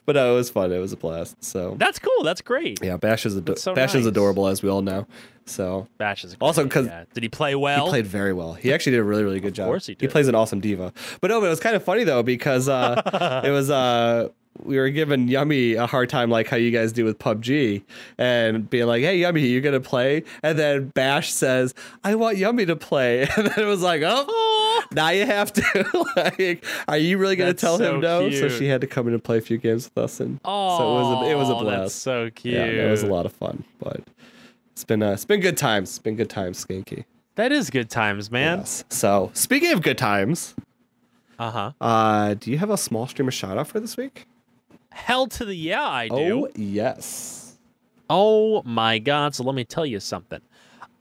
[0.06, 2.24] but uh, it was fun it was a blast so That's cool.
[2.24, 2.78] That's great.
[2.82, 5.06] yeah bash is ado- so bash is adorable as we all know
[5.44, 7.04] so Bash is Also, because yeah.
[7.14, 7.86] did he play well?
[7.86, 8.54] He played very well.
[8.54, 9.64] He actually did a really, really good job.
[9.64, 10.00] Of course he did.
[10.02, 10.92] He plays an awesome D.Va.
[11.20, 14.28] But no, but it was kind of funny though because uh, it was uh,
[14.62, 17.82] we were giving Yummy a hard time like how you guys do with PUBG
[18.18, 21.74] and being like, "Hey, Yummy, you're gonna play?" And then Bash says,
[22.04, 24.51] "I want Yummy to play," and then it was like, "Oh."
[24.94, 26.04] Now you have to.
[26.16, 28.30] like, are you really gonna That's tell so him no?
[28.30, 28.52] So cute.
[28.52, 30.84] she had to come in and play a few games with us, and Oh, so
[30.90, 31.96] it was a, it was a blast.
[32.02, 32.54] So cute.
[32.54, 33.64] yeah, it was a lot of fun.
[33.78, 34.00] But
[34.72, 35.90] it's been uh, it's been good times.
[35.90, 37.04] It's been good times, Skanky.
[37.36, 38.58] That is good times, man.
[38.58, 38.84] Yes.
[38.90, 40.54] So speaking of good times,
[41.38, 41.72] Uh huh.
[41.80, 44.26] uh, do you have a small streamer shout out for this week?
[44.90, 46.46] Hell to the yeah, I do.
[46.46, 47.56] Oh yes.
[48.10, 49.34] Oh my god!
[49.34, 50.40] So let me tell you something.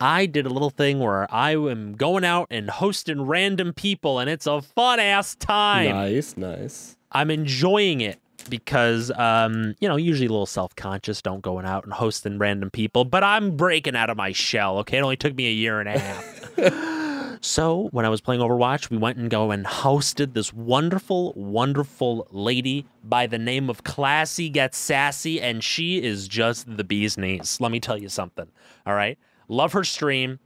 [0.02, 4.32] I did a little thing where I am going out and hosting random people, and
[4.32, 5.92] it's a fun ass time.
[5.92, 6.98] Nice, nice.
[7.12, 8.20] I'm enjoying it
[8.50, 12.72] because, um, you know, usually a little self conscious, don't going out and hosting random
[12.72, 14.80] people, but I'm breaking out of my shell.
[14.80, 17.38] Okay, it only took me a year and a half.
[17.42, 22.28] so when I was playing Overwatch, we went and go and hosted this wonderful, wonderful
[22.32, 27.62] lady by the name of Classy Gets Sassy, and she is just the bee's knees.
[27.62, 28.48] Let me tell you something.
[28.88, 29.20] All right,
[29.52, 30.40] love her stream.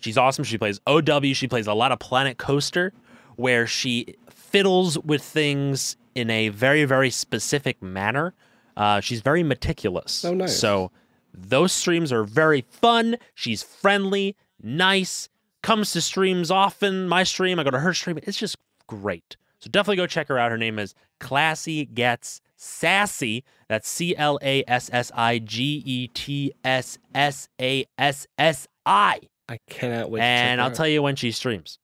[0.00, 0.42] She's awesome.
[0.42, 1.32] She plays OW.
[1.32, 2.92] She plays a lot of Planet Coaster,
[3.36, 8.34] where she fiddles with things in a very, very specific manner.
[8.76, 10.24] Uh, she's very meticulous.
[10.24, 10.58] Oh, nice.
[10.58, 10.90] So
[11.32, 13.16] those streams are very fun.
[13.34, 15.28] She's friendly, nice,
[15.62, 17.08] comes to streams often.
[17.08, 18.18] My stream, I go to her stream.
[18.24, 18.56] It's just
[18.86, 19.36] great.
[19.60, 20.50] So definitely go check her out.
[20.50, 23.42] Her name is Classy Gets Sassy.
[23.68, 28.68] That's C L A S S I G E T S S A S S
[28.86, 29.20] I.
[29.48, 30.22] I cannot wait.
[30.22, 31.78] And I'll tell you when she streams.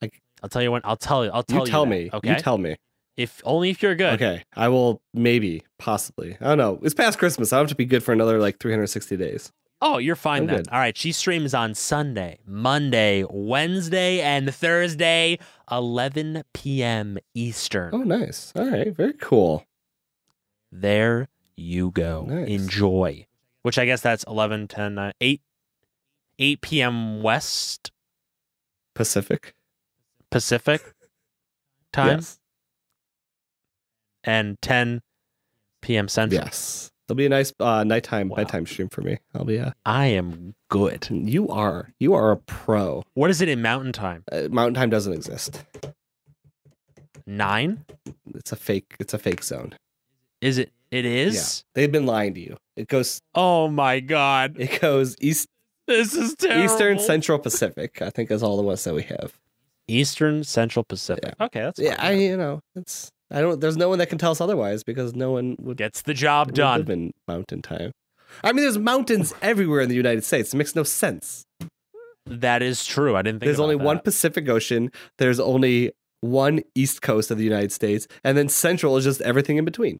[0.00, 0.80] Like- I'll tell you when.
[0.84, 1.30] I'll tell you.
[1.30, 1.70] I'll tell you you.
[1.70, 2.10] tell that, me.
[2.12, 2.30] Okay.
[2.30, 2.76] You tell me.
[3.16, 4.14] if only if you're good.
[4.14, 6.36] Okay, I will maybe, possibly.
[6.40, 6.80] I don't know.
[6.82, 7.52] It's past Christmas.
[7.52, 9.52] I don't have to be good for another like 360 days.
[9.82, 10.56] Oh, you're fine I'm then.
[10.58, 10.68] good.
[10.68, 10.96] All right.
[10.96, 15.38] She streams on Sunday, Monday, Wednesday, and Thursday,
[15.70, 17.18] 11 p.m.
[17.34, 17.90] Eastern.
[17.92, 18.52] Oh, nice.
[18.54, 19.66] All right, very cool.
[20.72, 22.24] There you go.
[22.28, 22.48] Nice.
[22.48, 23.26] Enjoy.
[23.62, 25.40] Which I guess that's 11, 10, 9, 8,
[26.38, 27.22] 8 p.m.
[27.22, 27.92] West
[28.94, 29.54] Pacific
[30.30, 30.82] Pacific
[31.92, 32.40] time Yes.
[34.24, 35.02] and 10
[35.82, 36.08] p.m.
[36.08, 36.42] Central.
[36.42, 36.90] Yes.
[37.06, 38.36] There'll be a nice uh, nighttime Wow.
[38.36, 39.18] bedtime stream for me.
[39.34, 39.58] I'll be.
[39.58, 41.08] Uh, I am good.
[41.10, 41.92] you are.
[41.98, 43.02] You are a pro.
[43.14, 44.24] What is it in Mountain Time?
[44.32, 45.62] Uh, Mountain Time doesn't exist.
[47.26, 47.84] Nine?
[48.34, 48.94] It's a fake.
[48.98, 49.74] It's a fake zone.
[50.42, 50.70] Is it?
[50.90, 51.64] It is?
[51.74, 52.56] They've been lying to you.
[52.76, 53.22] It goes.
[53.34, 54.56] Oh my God.
[54.58, 55.48] It goes east,
[55.86, 56.64] This is terrible.
[56.64, 58.02] Eastern, Central, Pacific.
[58.02, 59.38] I think is all the ones that we have.
[59.88, 61.34] Eastern, Central, Pacific.
[61.40, 61.96] Okay, that's Yeah.
[61.98, 63.10] I you know it's.
[63.30, 63.60] I don't.
[63.60, 66.52] There's no one that can tell us otherwise because no one would Gets the job
[66.52, 66.80] done.
[66.80, 67.92] live in mountain time.
[68.44, 70.52] I mean, there's mountains everywhere in the United States.
[70.52, 71.44] It makes no sense.
[72.26, 73.16] That is true.
[73.16, 74.00] I didn't think There's only one.
[74.00, 74.90] Pacific Ocean.
[75.18, 79.56] There's only one East Coast of the United States, and then Central is just everything
[79.56, 79.98] in between.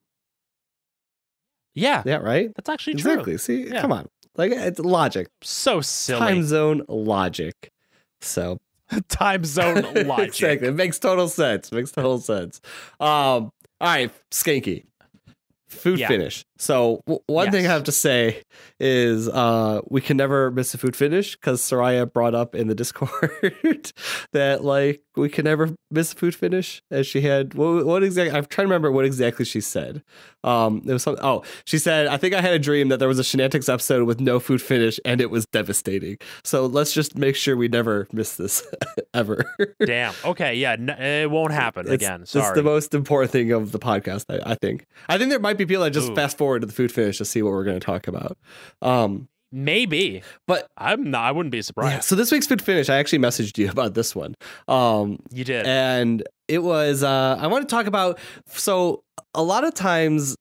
[1.74, 2.50] Yeah, Yeah, right.
[2.54, 3.12] that's actually true.
[3.12, 3.38] Exactly.
[3.38, 3.80] See, Yeah.
[3.80, 6.18] come on, like it's logic, So silly.
[6.20, 7.70] time zone logic.
[8.20, 8.58] So
[9.08, 10.28] Time zone logic.
[10.28, 11.72] exactly, it makes total sense.
[11.72, 12.60] Makes total sense.
[13.00, 14.84] Um, all right, Skanky.
[15.68, 16.08] Food Yeah.
[16.08, 16.44] finish.
[16.62, 18.40] So w- one thing I have to say
[18.78, 22.74] is uh, we can never miss a food finish because Soraya brought up in the
[22.82, 23.90] Discord
[24.32, 26.80] that like we can never miss a food finish.
[26.88, 28.30] As she had what, what exactly?
[28.38, 30.04] I'm trying to remember what exactly she said.
[30.44, 31.24] Um, there was something.
[31.24, 34.06] Oh, she said I think I had a dream that there was a Shenantics episode
[34.06, 36.18] with no food finish and it was devastating.
[36.44, 38.64] So let's just make sure we never miss this
[39.14, 39.44] ever.
[39.84, 40.14] Damn.
[40.24, 40.54] Okay.
[40.54, 40.74] Yeah.
[40.74, 42.22] N- it won't happen It's, again.
[42.22, 44.86] it's the most important thing of the podcast, I, I think.
[45.08, 46.14] I think there might be people that just Ooh.
[46.14, 48.36] fast forward to the food finish to see what we're going to talk about.
[48.80, 50.22] Um, Maybe.
[50.46, 51.24] but I'm not.
[51.24, 51.92] I wouldn't be surprised.
[51.94, 54.34] yeah, so this week's food finish, I actually messaged you about this one.
[54.66, 55.66] Um, You did.
[55.66, 59.02] and it was, uh, I want to talk about, so
[59.34, 60.36] a lot of times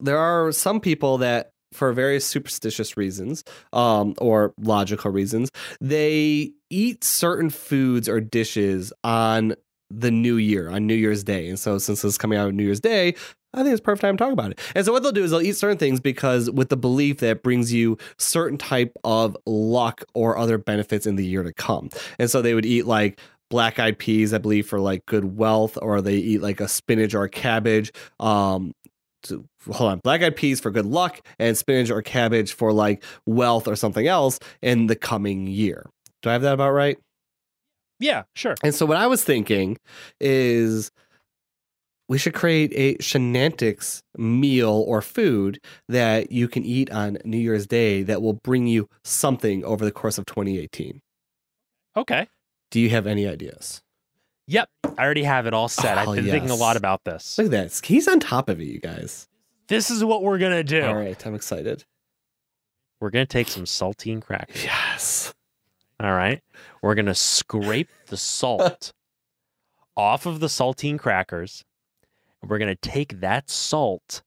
[0.00, 5.50] there are some people that, for various superstitious reasons um, or logical reasons,
[5.80, 9.54] they eat certain foods or dishes on
[9.90, 11.48] the new year, on New Year's Day.
[11.48, 13.14] And so, since this is coming out on New Year's Day,
[13.54, 14.60] I think it's perfect time to talk about it.
[14.74, 17.42] And so, what they'll do is they'll eat certain things because with the belief that
[17.42, 21.88] brings you certain type of luck or other benefits in the year to come.
[22.18, 23.20] And so, they would eat like
[23.50, 27.14] black eyed peas, I believe, for like good wealth, or they eat like a spinach
[27.14, 27.92] or a cabbage.
[28.20, 28.72] Um,
[29.24, 33.02] to, hold on, black eyed peas for good luck, and spinach or cabbage for like
[33.26, 35.86] wealth or something else in the coming year.
[36.22, 36.98] Do I have that about right?
[38.00, 38.24] yeah.
[38.34, 38.54] Sure.
[38.62, 39.78] And so what I was thinking
[40.20, 40.90] is
[42.08, 45.58] we should create a shenantics meal or food
[45.88, 49.92] that you can eat on New Year's Day that will bring you something over the
[49.92, 51.00] course of 2018.
[51.96, 52.28] Okay.
[52.70, 53.82] Do you have any ideas?
[54.46, 54.68] Yep.
[54.98, 55.96] I already have it all set.
[55.96, 57.38] Oh, I've been thinking a lot about this.
[57.38, 57.80] Look at that.
[57.84, 59.28] He's on top of it, you guys.
[59.68, 60.82] This is what we're gonna do.
[60.82, 61.84] All right, I'm excited.
[63.00, 64.62] We're gonna take some saltine crackers.
[64.62, 65.34] Yes.
[66.00, 66.42] All right.
[66.82, 68.92] We're going to scrape the salt
[69.96, 71.64] off of the saltine crackers.
[72.48, 74.22] We're going to take that salt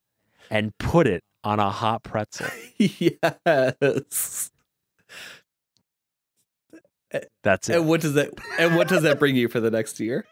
[0.50, 2.48] and put it on a hot pretzel.
[2.78, 4.52] yes.
[7.44, 7.76] That's it.
[7.78, 10.26] And what does that and what does that bring you for the next year?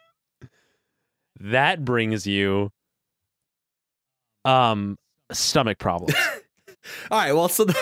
[1.40, 2.72] That brings you
[4.44, 4.98] um
[5.32, 6.16] stomach problems.
[7.10, 7.74] All right, well, so the,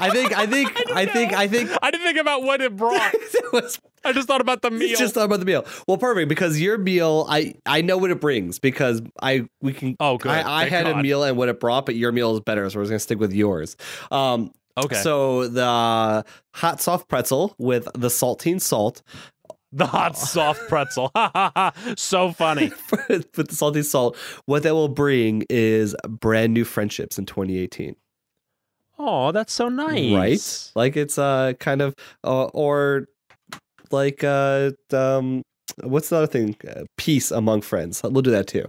[0.00, 3.14] I think I think I think I think I didn't think about what it brought.
[3.14, 4.96] it was I just thought about the meal.
[4.96, 5.66] Just thought about the meal.
[5.86, 9.96] Well, perfect because your meal, I I know what it brings because I we can.
[10.00, 10.32] oh, good.
[10.32, 12.78] I, I had a meal and what it brought, but your meal is better, so
[12.78, 13.76] we're gonna stick with yours.
[14.10, 14.96] Um, Okay.
[14.96, 19.02] So the hot soft pretzel with the saltine salt,
[19.72, 21.10] the hot soft pretzel.
[21.96, 22.72] so funny.
[23.08, 24.16] with the saltine salt.
[24.46, 27.96] What that will bring is brand new friendships in 2018.
[29.02, 30.12] Oh, that's so nice.
[30.12, 30.72] Right?
[30.74, 33.06] Like it's uh kind of uh, or
[33.90, 35.42] like uh um
[35.82, 36.54] what's the other thing?
[36.68, 38.02] Uh, peace among friends.
[38.02, 38.66] We'll do that too.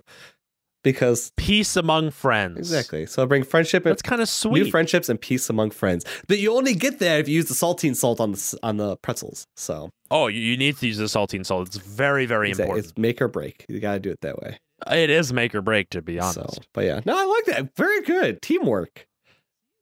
[0.84, 2.58] Because Peace among friends.
[2.58, 3.06] exactly.
[3.06, 4.64] So bring friendship and That's kind of sweet.
[4.64, 6.06] new friendships and peace among friends.
[6.28, 8.98] But you only get there if you use the saltine salt on the on the
[8.98, 9.46] pretzels.
[9.56, 11.68] So oh, you, you need to use the saltine salt.
[11.68, 12.80] It's very, very important.
[12.80, 13.66] it's make or break.
[13.70, 14.60] You got to do it that way.
[14.90, 16.56] It is make or break, to be honest.
[16.56, 17.76] So, but yeah, no, I like that.
[17.76, 19.06] Very good teamwork.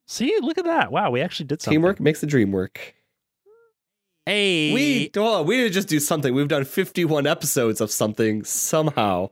[0.09, 0.91] See, look at that.
[0.91, 1.75] Wow, we actually did something.
[1.77, 2.95] Teamwork makes the dream work.
[4.25, 6.33] Hey, We well, we didn't just do something.
[6.33, 9.29] We've done 51 episodes of something somehow.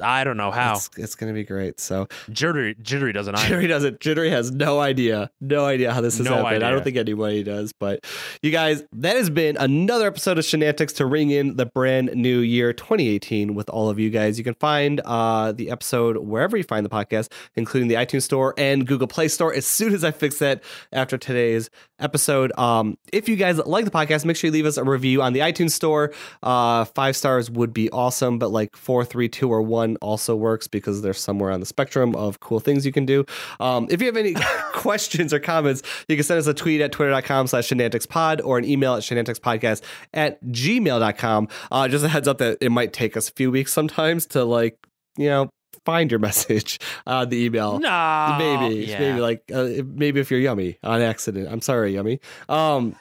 [0.00, 0.74] I don't know how.
[0.74, 1.80] It's, it's going to be great.
[1.80, 3.48] So Jittery, jittery doesn't either.
[3.48, 4.00] Jittery doesn't.
[4.00, 6.62] Jittery has no idea, no idea how this has No happened.
[6.64, 7.72] I don't think anybody does.
[7.72, 8.04] But
[8.42, 12.38] you guys, that has been another episode of Shenantics to ring in the brand new
[12.38, 14.38] year 2018 with all of you guys.
[14.38, 18.54] You can find uh, the episode wherever you find the podcast, including the iTunes Store
[18.56, 19.52] and Google Play Store.
[19.52, 23.90] As soon as I fix that after today's episode, um, if you guys like the
[23.90, 26.12] podcast, make sure you leave us a review on the iTunes Store.
[26.40, 30.68] Uh, five stars would be awesome, but like four, three, two, or one also works
[30.68, 33.24] because they're somewhere on the spectrum of cool things you can do.
[33.60, 34.34] Um, if you have any
[34.72, 38.64] questions or comments, you can send us a tweet at twitter.com slash shenanticspod or an
[38.64, 39.82] email at shenanticspodcast
[40.14, 41.48] at gmail.com.
[41.70, 44.44] Uh, just a heads up that it might take us a few weeks sometimes to
[44.44, 44.78] like,
[45.16, 45.48] you know,
[45.84, 47.78] find your message on the email.
[47.78, 48.98] No, Maybe, yeah.
[49.00, 51.48] maybe like uh, maybe if you're yummy on accident.
[51.50, 52.20] I'm sorry, yummy.
[52.48, 52.94] Um,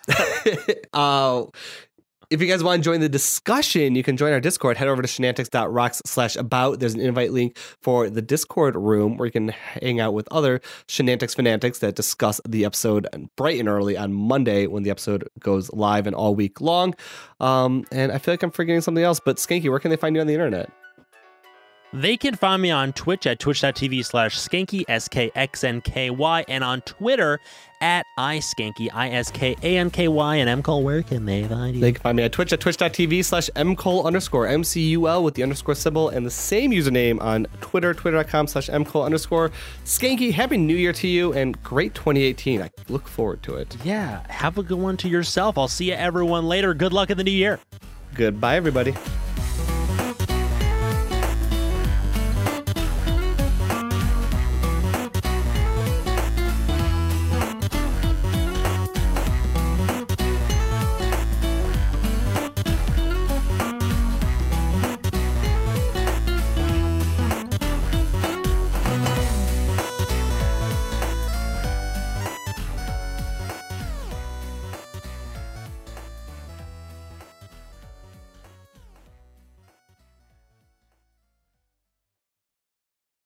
[0.94, 1.44] uh,
[2.32, 4.78] if you guys want to join the discussion, you can join our Discord.
[4.78, 6.80] Head over to shenantics.rocks slash about.
[6.80, 10.62] There's an invite link for the Discord room where you can hang out with other
[10.88, 13.06] Shenantics fanatics that discuss the episode
[13.36, 16.96] bright and early on Monday when the episode goes live and all week long.
[17.42, 20.16] Um, and I feel like I'm forgetting something else, but Skanky, where can they find
[20.16, 20.72] you on the internet?
[21.94, 26.10] They can find me on Twitch at twitch.tv slash skanky, S K X N K
[26.10, 27.40] Y, and on Twitter
[27.82, 30.36] at iSkanky, I S K A N K Y.
[30.38, 30.64] And M.
[30.64, 31.82] Cole, where can they find you?
[31.82, 35.76] They can find me at Twitch at twitch.tv slash mcole underscore mcul with the underscore
[35.76, 39.52] symbol and the same username on Twitter, twitter.com slash mcole underscore.
[39.84, 42.62] Skanky, happy new year to you and great 2018.
[42.62, 43.76] I look forward to it.
[43.84, 45.58] yeah, have a good one to yourself.
[45.58, 46.74] I'll see you everyone later.
[46.74, 47.60] Good luck in the new year.
[48.14, 48.94] Goodbye, everybody.